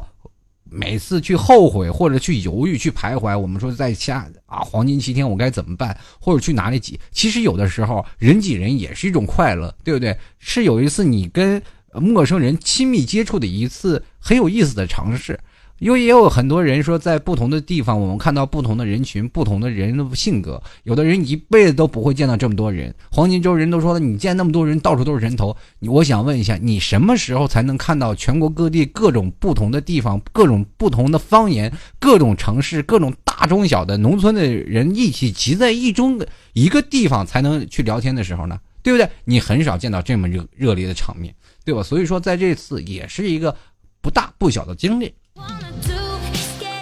[0.69, 3.35] 每次去后悔或者去犹豫、去徘徊。
[3.35, 6.99] 我们说在家啊，黄金七天我该怎么办，或者去哪里挤？
[7.11, 10.15] 其实有的时候人挤人也是一种快乐，对不对？
[10.37, 11.59] 是有一次你跟
[11.93, 15.39] 陌生人亲密接触的一次很有意思的尝试。
[15.79, 20.61] 因为也有很多人说，在不同的地方，我们看到不同的人群、不同的人的性格。
[20.83, 22.93] 有的人一辈子都不会见到这么多人。
[23.11, 25.55] 黄金周人都说了，你见那么多人，到处都是人头。
[25.81, 38.57] 我想问一下，你什么时候才能看到全国各地各种不同的地方、各种不同的方言、各种城市、各种大中小的农村的人一起集在一中的一个地方才能去聊天的时候呢？
[38.81, 39.09] 对不对？
[39.25, 41.83] 你很少见到这么热热烈的场面，对吧？
[41.83, 43.53] 所以说，在这次也是一个
[43.99, 45.13] 不大不小的经历。
[45.37, 45.94] Wanna do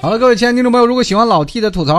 [0.04, 1.96] 好了，各位亲爱的听众朋友，如果喜欢老 T 的吐槽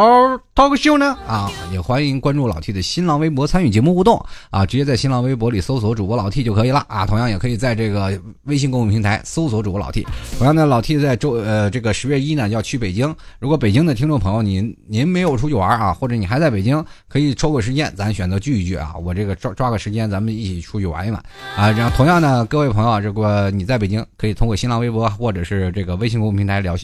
[0.54, 10.06] talk show 呢，啊，也欢迎关注老 T 的新浪微博参与节目互动啊，直接在新浪微博里搜索主播老 T 就可以了啊，同样也可以在这个微信公众平台搜索主播老 T。
[10.36, 21.18] 同样呢，老 T 在周呃这个十月一呢要去北京，如果北京的听众朋友您您没有出去玩啊，或者你还在北京，可以抽个时间，咱选择聚一聚啊，我这个抓抓个时间，咱们一起出去玩一玩
[21.56, 21.70] 啊。
[21.70, 26.76] 然后同样呢，各位朋友，如果你在北京，可以通过新浪微博或者是这个微信公众平台聊。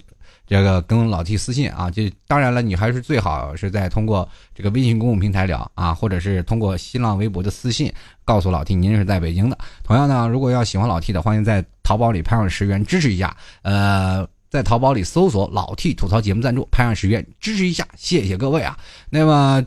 [0.50, 7.92] 这个跟老 T 私信啊，就当然了，你还是最好是在通过这个微信公共平台聊啊，或者是通过新浪微博的私信
[8.24, 9.56] 告诉老 T 您是在北京的。
[9.84, 13.36] 同样呢，如果要喜欢老 T 的，欢迎在淘宝里拍上十元支持一下。
[13.62, 18.76] 呃，在淘宝里搜索“老 T 吐槽节目赞助”，拍上十元支持一下，谢谢各位啊。
[19.08, 19.64] 那么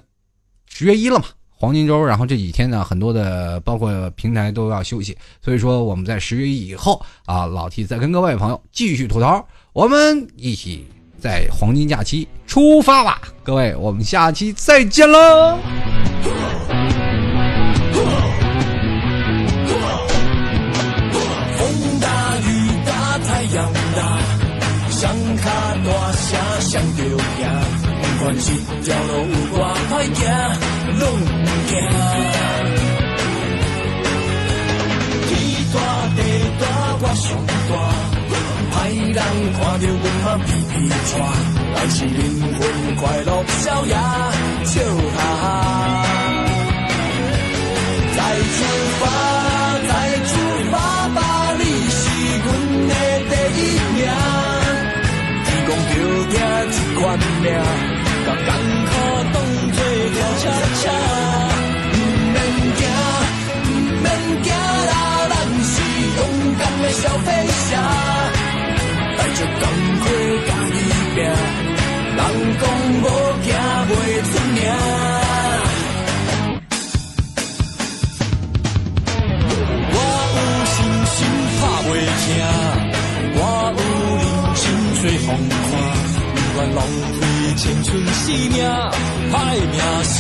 [0.67, 9.47] 十月一了嘛，黄金周，然后这几天呢，很多的包括平台都要休息，所以说我们在十月一以后啊，老 T 再跟各位朋友继续吐槽。
[9.73, 10.85] 我们一起
[11.19, 15.57] 在黄金假期出发吧，各位，我们下期再见喽！
[21.57, 24.19] 风大雨大太阳大，
[24.91, 25.49] 想卡
[25.83, 27.17] 大声想着惊，
[28.19, 28.51] 不管是
[28.83, 29.57] 条路有多
[29.89, 30.21] 歹行，
[30.99, 31.25] 拢唔
[31.67, 32.32] 惊。
[39.13, 39.21] 人
[39.53, 41.21] 看着阮嘛皮皮喘，
[41.75, 43.29] 但是灵魂快乐
[43.61, 43.95] 逍遥
[44.65, 44.81] 笑
[45.15, 45.45] 哈哈。
[48.15, 48.19] 再
[48.55, 48.57] 出
[48.99, 49.01] 发，
[49.87, 49.91] 再
[50.25, 50.31] 出
[50.71, 50.75] 发
[51.09, 51.19] 吧，
[51.59, 52.01] 你是
[52.43, 52.45] 阮
[52.89, 52.91] 的
[53.29, 53.61] 第一
[53.93, 54.01] 名。
[55.45, 55.93] 天公着
[56.33, 56.35] 疼
[56.73, 57.01] 一款
[57.43, 57.45] 命，
[58.25, 58.49] 把艰
[58.89, 58.91] 苦
[59.31, 59.35] 当
[59.73, 59.77] 作
[60.15, 60.43] 跳恰
[60.81, 60.83] 恰。
[61.93, 61.95] 唔
[62.33, 62.35] 免
[62.79, 62.81] 惊，
[63.63, 63.69] 唔
[64.01, 64.05] 免
[64.41, 64.47] 惊
[64.89, 64.91] 啦，
[65.29, 65.31] 咱
[65.63, 65.71] 是
[66.17, 66.19] 勇
[66.57, 67.27] 敢的小飞
[67.69, 68.12] 侠。
[69.43, 69.63] 就赶
[69.99, 70.05] 快
[70.47, 70.75] 甲伊
[71.15, 71.17] 拼，
[72.15, 72.19] 人
[72.61, 72.63] 讲
[73.01, 73.05] 无
[73.43, 73.47] 惊
[73.89, 73.91] 袂
[74.29, 74.57] 出名。
[79.91, 79.95] 我
[80.35, 80.39] 有
[80.73, 80.75] 信
[81.11, 81.15] 心
[81.59, 81.91] 拍袂
[82.23, 82.25] 停，
[83.35, 83.39] 我
[83.75, 83.79] 有
[84.21, 84.23] 认
[84.55, 84.63] 真
[84.95, 85.71] 做风看，
[86.33, 86.79] 不愿浪
[87.19, 87.21] 费
[87.57, 88.57] 青春生命，
[89.31, 90.15] 歹名声。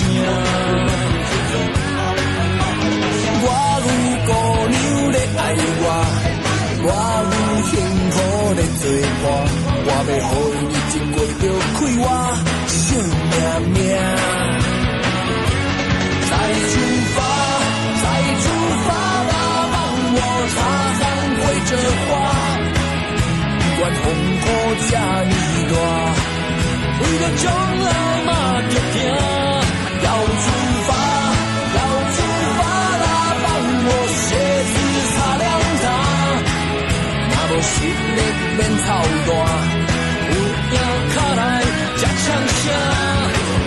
[3.45, 3.47] 我
[3.83, 3.87] 有
[4.25, 4.29] 姑
[4.69, 4.73] 娘
[5.11, 5.39] 咧爱
[5.81, 5.85] 我，
[6.85, 6.87] 我
[9.23, 9.31] 咧做伴，
[9.85, 11.43] 我要互伊一过就
[11.73, 12.05] 开我
[12.67, 12.77] 性
[13.31, 13.35] 命
[13.73, 13.79] 命。
[16.29, 16.31] 再
[16.69, 16.73] 出
[17.15, 17.17] 发，
[18.03, 18.05] 再
[18.43, 18.45] 出
[18.83, 18.89] 发
[19.29, 19.31] 吧，
[19.73, 19.75] 帮
[20.15, 20.19] 我
[20.53, 20.57] 擦
[20.99, 21.01] 汗
[21.39, 21.71] 挥着
[22.03, 22.07] 花。
[23.59, 24.05] 不管风
[24.41, 24.45] 波
[24.87, 24.91] 这
[25.29, 25.33] 呢
[25.71, 25.75] 大，
[26.99, 27.43] 为了将
[27.83, 27.87] 来
[28.25, 28.29] 嘛
[28.69, 28.95] 着拼，
[30.03, 30.07] 要
[30.43, 30.45] 出
[37.63, 37.69] 发。
[37.73, 38.19] 实力
[38.57, 38.87] 免操
[39.25, 39.31] 蛋，
[40.29, 40.33] 有
[40.73, 40.77] 影
[41.13, 41.41] 卡来
[41.97, 42.25] 吃枪
[42.61, 42.65] 声。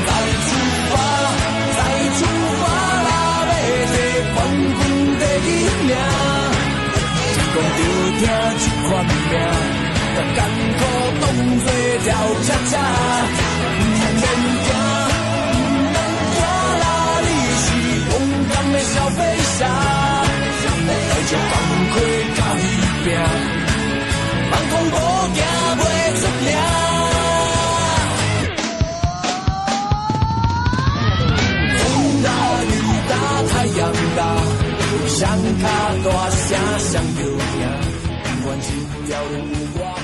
[0.07, 0.09] 再
[0.47, 0.49] 出
[0.91, 0.95] 发，
[1.77, 1.81] 再
[2.17, 2.21] 出
[2.61, 2.65] 发
[3.07, 3.09] 啦，
[3.41, 3.97] 要得
[4.35, 4.37] 冠
[4.77, 4.81] 军
[5.19, 5.53] 第一
[5.87, 5.93] 名。
[7.33, 7.81] 天公着
[8.21, 8.23] 疼
[8.59, 9.35] 这款命，
[10.15, 10.39] 把艰
[10.79, 10.81] 苦
[11.21, 11.25] 当
[11.65, 11.67] 作
[12.05, 12.07] 跳
[12.45, 12.73] 恰恰。
[13.79, 14.25] 唔免
[14.67, 14.69] 惊，
[15.53, 15.97] 唔免
[16.35, 16.39] 惊
[16.83, 16.85] 啦，
[17.23, 17.29] 你
[17.65, 17.67] 是
[18.11, 18.13] 勇
[18.53, 19.19] 敢的小飞
[19.59, 19.59] 侠，
[20.87, 20.91] 带
[21.29, 21.53] 着钢
[21.93, 21.95] 盔
[22.35, 22.65] 甲伊
[23.05, 23.56] 拼。
[35.61, 35.65] 卡
[36.05, 36.47] 大声
[36.79, 37.63] 上摇行，
[38.23, 38.67] 不管只
[39.11, 39.35] 要有
[39.75, 39.96] 我。